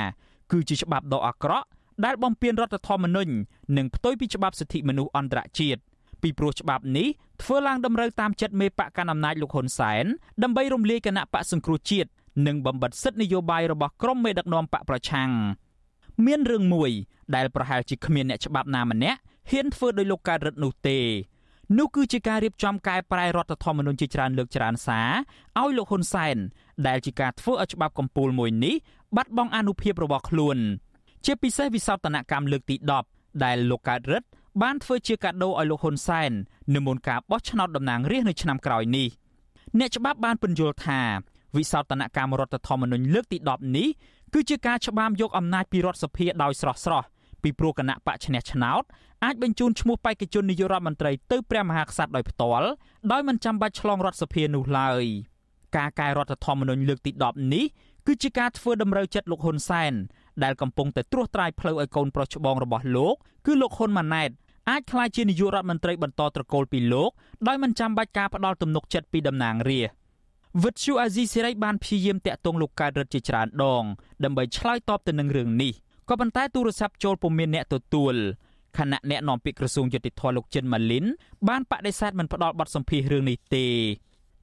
[0.51, 1.67] គឺជាច្បាប់ដ៏អាក្រក់
[2.05, 3.31] ដែលបំពានរដ្ឋធម្មនុញ្ញ
[3.77, 5.81] និងផ្ទុយពីច្បាប់សិទ្ធិមនុស្សអន្តរជាតិ
[6.21, 7.07] ពីព្រោះច្បាប់នេះ
[7.41, 10.05] ធ្វើឡើងតម្រូវតាមចិត្តមេបកកណ្ដាលអំណាចលោកហ៊ុនសែន
[10.43, 12.09] ដើម្បីរំលាយគណៈបកសង្គ្រោះជាតិ
[12.47, 15.31] និងបំបិទសិទ្ធិនយោបាយរបស់ក្រុមមេដឹកនាំបកប្រឆាំង
[16.25, 16.91] មានរឿងមួយ
[17.35, 19.19] ដែលប្រហែលជាគ្មានអ្នកច្បាប់ណាម្នាក់
[19.51, 20.99] ហ៊ានធ្វើដោយលោកកើតរិទ្ធនោះទេ
[21.75, 25.09] នោះគឺជាការរៀបចំកែប្រែរដ្ឋធម្មនុញ្ញជាច្រើនលើកច្រើនសារ
[25.59, 26.37] ឲ្យលោកហ៊ុនសែន
[26.87, 28.75] ដែលជាការធ្វើឲ្យច្បាប់កម្ពុជាមួយនេះ
[29.15, 30.57] បាត់បង់អនុភាពរបស់ខ្លួន
[31.25, 32.75] ជាពិសេសវិសោធនកម្មលើកទី
[33.09, 34.27] 10ដែលលោកកើតរិទ្ធ
[34.61, 36.31] បានធ្វើជាកាដូឲ្យលោកហ៊ុនសែន
[36.75, 39.07] នៅមុនការបោះឆ្នោតតំណាងរាស្ត្រនៅឆ្នាំក្រោយនេះ
[39.79, 41.01] អ្នកច្បាប់បានពន្យល់ថា
[41.57, 43.87] វិសោធនកម្មរដ្ឋធម្មនុញ្ញលើកទី10នេះ
[44.33, 47.07] គឺជាការច្បាមយកអំណាចពីរដ្ឋសភាដោយស្រស់ស្រស់
[47.43, 48.83] ពីព្រោះគណៈបកឈ្នះឆ្នោត
[49.25, 52.67] អាចបញ្ជូនឈ្មោះបេក្ខជននាយករដ្ឋមន្ត្រីទៅព្រះមហាក្សត្រដោយផ្ទាល់
[53.11, 55.03] ដោយមិនចាំបាច់ឆ្លងរដ្ឋសភានោះឡើយ
[55.77, 57.65] ការកែរដ្ឋធម្មនុញ្ញលើកទី10នេះ
[58.07, 59.93] គឺជាការធ្វើតម្រូវចិត្តលោកហ៊ុនសែន
[60.43, 63.15] ដែលកំពុងតែត្រួសត្រាយផ្លូវឲ្យកូនប្រុសច្បងរបស់លោក
[63.45, 64.29] គឺលោកហ៊ុនម៉ាណែត
[64.69, 67.11] អាចក្លាយជានាយករដ្ឋមន្ត្រីបន្តត្រកូលពីលោក
[67.47, 69.97] ដោយមិនចាំបាច់ការផ្ដាល់ទំនុកចិត្តពីតំណាងរាស្ត្រ
[70.63, 73.83] វិទ្យុអាស៊ីសេរីបានព្យាយាមតាក់ទងលោកកើតរិទ្ធជាច្រើនដង
[74.23, 75.73] ដើម្បីឆ្លើយតបទៅនឹងរឿងនេះ
[76.09, 78.15] ក៏ប៉ុន្តែទូរស័ព្ទចូលពុំមានអ្នកទទួល
[78.77, 81.05] ខណៈអ្នកនាំពាក្យក្រសួងយុតិធធលោកចិនម៉ាលីន
[81.47, 83.65] បានបដិសេធមិនផ្ដល់បទសម្ភាសរឿងនេះទេ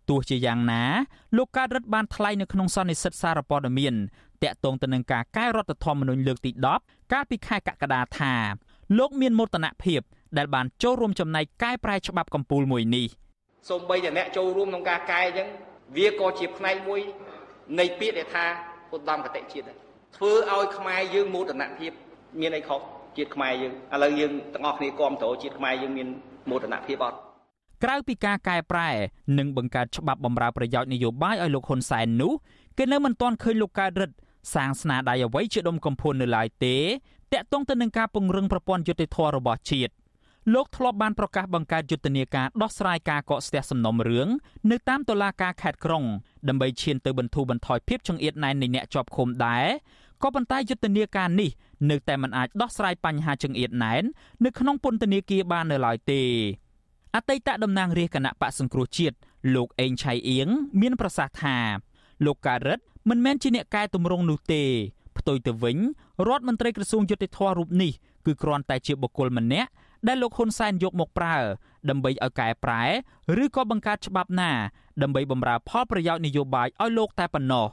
[0.08, 0.82] ទោះជាយ៉ាងណា
[1.36, 3.94] លោកកើតរិទ្ធបានថ្លែងនៅក្នុងសន្និសីទសារព័ត៌មាន
[4.42, 6.50] តាក់ទងទៅនឹងការកែរដ្ឋធម្មនុញ្ញលើកទី
[6.82, 8.34] 10កាលពីខែកក្កដាថា
[8.98, 10.00] លោកមានមោទនភាព
[10.38, 13.06] ដែលបានចូលរួមចំណែកកែប្រែច្បាប់កម្ពុជាមួយនេះ
[13.70, 15.48] សូម្បីតែអ្នកចូលរួមក្នុងការកែអញ្ចឹង
[15.96, 17.00] វាក៏ជាផ្នែកមួយ
[17.78, 18.44] នៃពាក្យដែលថា
[18.94, 19.83] ឧត្តមកតិជាតិ
[20.16, 21.92] ធ្វើឲ្យខ្មែរយើងមោទនភាព
[22.40, 22.80] មានអីខុស
[23.16, 26.08] ជាតិខ្មែរយើងឥឡូវយើងទាំងអស់គ្នាគ្រប់គ្រងជាតិខ្មែរយើងមាន
[26.50, 27.18] មោទនភាពអត់
[27.84, 28.90] ក្រៅពីការកែប្រែ
[29.38, 32.32] និងបង្កើតច្បាប់បម្រើប្រយោជន៍នយោបាយឲ្យលោកហ៊ុនសែននោះ
[32.78, 34.16] គេនៅមិនទាន់ឃើញលោកកើតរិទ្ធ
[34.54, 36.76] សាងស្នាដៃអ្វីជាដុំកំភួននៅឡើយទេ
[37.32, 39.92] តាក់ទងទៅនឹងការពង្រឹងប្រព័ន្ធយុតិធធម៌របស់ជាតិ
[40.54, 44.28] លោកធ្លាប់បានប្រកាសបង្កើតយុទ្ធនាការដោះស្រាយការកកស្ទះសំណុំរឿង
[44.70, 46.04] នៅតាមតុលាការខេត្តក្រុង
[46.48, 49.66] ដើម្បីឈានទៅបន្ធូរបន្ថយភាពចង្អៀតណែននៃអ្នកជាប់ឃុំដែរ
[50.24, 51.50] ក៏ប៉ុន្តែយុទ្ធនាការនេះ
[51.90, 54.02] នៅតែមិនអាចដោះស្រាយបញ្ហាចង្អៀតណែន
[54.44, 56.22] នៅក្នុងពន្ធនាគារបាននៅឡើយទេ
[57.14, 59.16] អតីតតំណាងរាជគណៈបកសង្គ្រោះជាតិ
[59.54, 60.48] លោកអេងឆៃអៀង
[60.80, 61.56] មានប្រសាសន៍ថា
[62.24, 64.62] លោកកើតរិទ្ធមិនមែនជាអ្នកកែតម្រង់នោះទេ
[65.18, 65.78] ផ្ទុយទៅវិញ
[66.28, 67.92] រដ្ឋមន្ត្រីក្រសួងយុតិធធរូបនេះ
[68.26, 69.70] គឺគ្រាន់តែជាបុគ្គលម្នាក់
[70.06, 71.36] ដែលលោកហ៊ុនសែនយកមកប្រើ
[71.90, 72.82] ដើម្បីឲ្យកែប្រែ
[73.42, 74.50] ឬក៏បង្កើតច្បាប់ណា
[75.02, 77.66] ដើម្បីបម្រើផលប្រយោជន៍នយោបាយឲ្យលោកតែប៉ុណ្ណោះ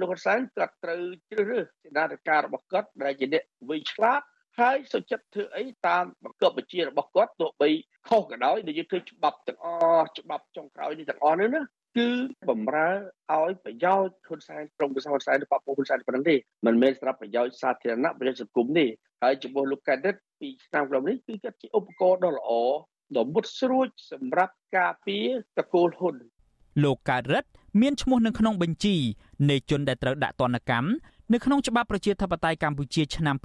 [0.00, 4.22] លោកហ៊ុនសែនគាត់ត្រូវជ្រើសរើសសេនាធិការរបស់គាត់ដែលជាអ្នកវិឆ្លាត
[4.60, 7.70] ហើយសុចិត្តធ្វើអីតាមបង្គាប់បញ្ជារបស់គាត់ទោះបី
[8.08, 9.66] ខុសក៏ដោយដែលយើងឃើញច្បាប់ទាំងអ
[9.98, 11.62] ស់ច្បាប់ចុងក្រោយនេះទាំងអស់នេះណា
[11.96, 12.08] គឺ
[12.48, 12.88] បំរើ
[13.32, 16.36] ឲ្យប្រយោជន៍ហ៊ុនសែនក្រុមប្រឹក្សាហ៊ុនសែនឬបពហ៊ុនសែនប៉ុណ្ណឹងទេ
[16.66, 18.86] មិនមែនសម្រាប់ប្រយោជន៍សាធារណៈប្រយោជន៍សង្គមទេ
[19.22, 22.50] ហើយចំពោះលោកកែដិតពីឆ្នាំក្រុមនេះគឺគាត់ជាឧបករណ៍ដ៏ល្អ
[23.16, 25.26] ដ៏មុតស្រួចសម្រាប់ការពារ
[25.58, 26.16] តកូលហ៊ុន
[26.82, 27.48] លោកកើតរិទ្ធ
[27.80, 28.96] មានឈ្មោះនៅក្នុងបញ្ជី
[29.50, 30.88] នៃជនដែលត្រូវដាក់ទណ្ឌកម្ម
[31.32, 33.36] នៅក្នុងច្បាប់ប្រជាធិបតេយ្យកម្ពុជាឆ្នាំ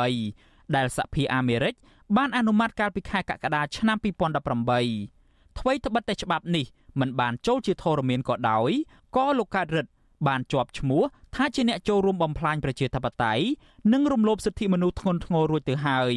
[0.00, 1.74] 2018ដែលសហភាពអាមេរិក
[2.16, 6.64] បានអនុម័តកាលពីខែកក្កដាឆ្នាំ2018ថ្មីត្បិតតែច្បាប់នេះ
[7.00, 8.70] មិនបានចូលជាធរមានក៏ដោយ
[9.16, 9.90] ក៏លោកកើតរិទ្ធ
[10.28, 11.02] បានជាប់ឈ្មោះ
[11.34, 13.44] ថាជាអ្នកចូលរួមបំផ្លាញប្រជាធិបតេយ្យ
[13.92, 16.14] និងរំលោភសិទ្ធិមនុស្សធ្ងន់ធ្ងររួចទៅហើយ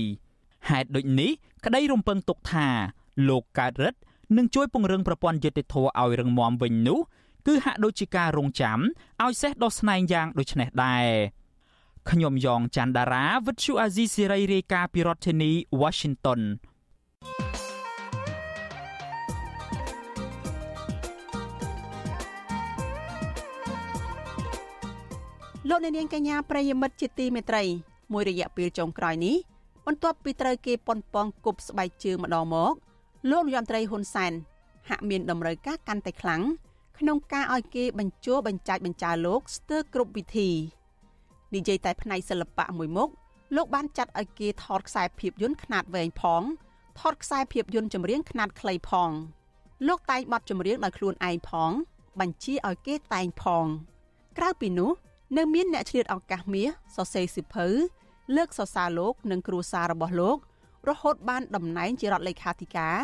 [0.69, 1.31] ហេតុដូចនេះ
[1.65, 2.67] ក្តីរំពឹងទុកថា
[3.29, 3.99] លោកកើតរិទ្ធ
[4.35, 6.99] នឹងជួយពង្រឹងប្រព័ន្ធយុតិធធឲ្យរឹងមាំវិញនោះ
[7.47, 8.79] គឺហាក់ដូចជាការរងចាំ
[9.23, 11.07] ឲ្យសេះដោះស្នែងយ៉ាងដូចនេះដែរ
[12.09, 15.51] ខ្ញុំយ៉ងច័ន្ទដារាវិទ្យុអាស៊ីសេរីរាយការណ៍ពីរដ្ឋធានី
[15.81, 16.41] Washington
[25.69, 27.63] លោកអ្នកនាងកញ្ញាប្រិយមិត្តជាទីមេត្រី
[28.13, 29.35] មួយរយៈពេលចុងក្រោយនេះ
[29.85, 32.73] បន្ទាប់ពីត្រូវគេប៉ុនប៉ងគប់ស្បែកជើងម្ដងមក
[33.31, 34.33] លោកនាយរដ្ឋមន្ត្រីហ៊ុនសែន
[34.89, 36.41] ហាក់មានតម្រូវការកាន់តែខ្លាំង
[36.99, 40.49] ក្នុងការឲ្យគេបញ្ជោបញ្ចាច់បញ្ចើលោកស្ទើរគ្រប់វិធី
[41.55, 43.09] និយាយតែផ្នែកសិល្បៈមួយមុខ
[43.55, 46.43] លោកបានចាត់ឲ្យគេថតខ្សែភាពយន្តខ្នាតវែងផង
[46.99, 49.11] ថតខ្សែភាពយន្តចម្រៀងខ្នាតខ្លីផង
[49.87, 51.71] លោកតែងបទចម្រៀងដោយខ្លួនឯងផង
[52.19, 53.65] បញ្ជាឲ្យគេតែងផង
[54.37, 54.91] ក្រៅពីនោះ
[55.37, 57.67] នៅមានអ្នកឆ្លៀតឱកាសមាសសរសេរសិភៅ
[58.35, 60.37] លើកសរសើរលោកនិងគ្រួសាររបស់លោក
[60.89, 62.97] រហូតបានតំណែងជារដ្ឋលេខាធិការ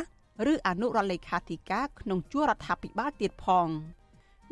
[0.52, 3.68] ឬអនុរដ្ឋលេខាធិការក្នុងជួររដ្ឋាភិបាលទៀតផង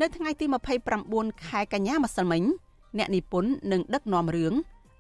[0.02, 0.46] នៅថ្ងៃទី
[0.94, 2.44] 29ខែកញ្ញាម្សិលមិញ
[2.98, 4.54] អ្នកនិពន្ធនិងដឹកនាំរឿង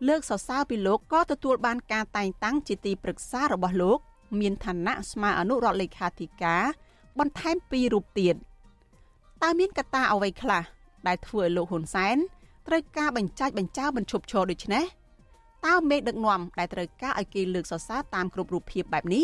[0.07, 3.99] លើកសរសើរពីលោកក៏ទទួលបានការតែងតាំងជាទីប្រឹក្សារបស់លោក
[4.39, 6.63] មានឋានៈស្មើអនុរដ្ឋលេខាធិការ
[7.19, 8.36] បន្ថែមពីររូបទៀត
[9.43, 10.63] តើមានកត្តាអ្វីខ្លះ
[11.07, 12.17] ដែលធ្វើឲ្យលោកហ៊ុនសែន
[12.67, 14.86] ត្រូវការបញ្ចាច់បញ្ចើបញ្ឈប់ឈរដូចនេះ
[15.65, 19.21] តើមេដឹកនាំដែលត្រូវការឲ្យគេលើកសរសើរតាមគ្រប់រូបភាពបែបនេ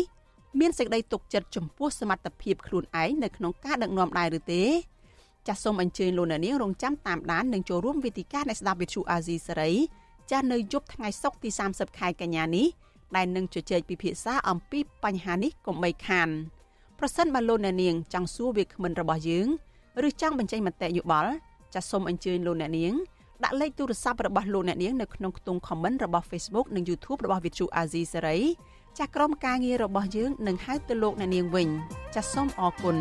[0.60, 4.64] មានសេចក្តីទុកចិត្តចំពោះសមត្ថភាពខ្លួនឯងនៅក្នុងការដឹកនាំដែរឬទេ
[5.46, 9.72] ចាសសូមអញ្ជើញលោកអ្នកនាងរងចាំតាមដាននិងចូលរួមវេទិកានៃស្ដាប់វិទ្យុអាស៊ីសេរី
[10.30, 12.66] ចាស់នៅយប់ថ្ងៃសុក្រទី30ខែកញ្ញានេះ
[13.16, 16.28] ដែលនឹងជជែកពិភាក្សាអំពីបញ្ហានេះកុំបីខាន
[16.98, 19.48] ប្រសិនបើលោកអ្នកនាងចង់សួរវាគ្មិនរបស់យើង
[20.08, 21.32] ឬចង់បញ្ចេញមតិយោបល់
[21.74, 22.94] ចាសសូមអញ្ជើញលោកអ្នកនាង
[23.44, 28.40] ដាក់លេខទូរស័ព្ទរបស់លោកអ្នកនាងនៅក្នុងខ្ទង់ comment របស់ Facebook និង YouTube របស់ Vithu Azizi Serai
[28.98, 31.68] ចាស់ក្រុមការងាររបស់យើងនឹងហៅទៅលោកអ្នកនាងវិញ
[32.14, 32.96] ចាសសូមអរគុណ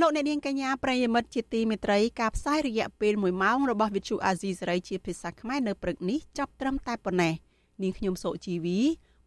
[0.00, 7.34] លោកអ្នកនាងកញ្ញាប្រិយមិត្តជាទីមេត្រីការផ្សាយរយៈពេល1ម៉ោងរបស់ Vithu Azizi Serai ជាភាសាខ្មែរនៅព្រឹកនេះចាប់ត្រឹមតែប៉ុណ្ណេះ
[7.82, 8.78] នាងខ្ញុំសុជីវី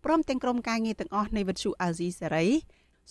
[0.05, 2.47] ព្រមទាំងក្រុមការងារទាំងអស់នៃវិទ្យុអាស៊ីសេរី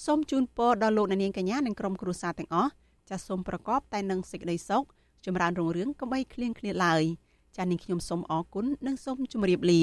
[0.05, 2.70] សូមជូនពរដល់លោកអ្នកនាងកញ្ញានិងក្រុមគ្រួសារទាំងអស់
[3.09, 4.84] ចាសសូមប្រកបតែនឹងសេចក្តីសុខ
[5.26, 7.02] ចម្រើនរុងរឿងកុំបីឃ្លៀងឃ្លាតឡើយ
[7.56, 9.82] ចាសនាងខ្ញុំសូមអរគុណនិងសូមជម្រាបលា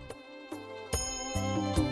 [1.35, 1.90] 嗯。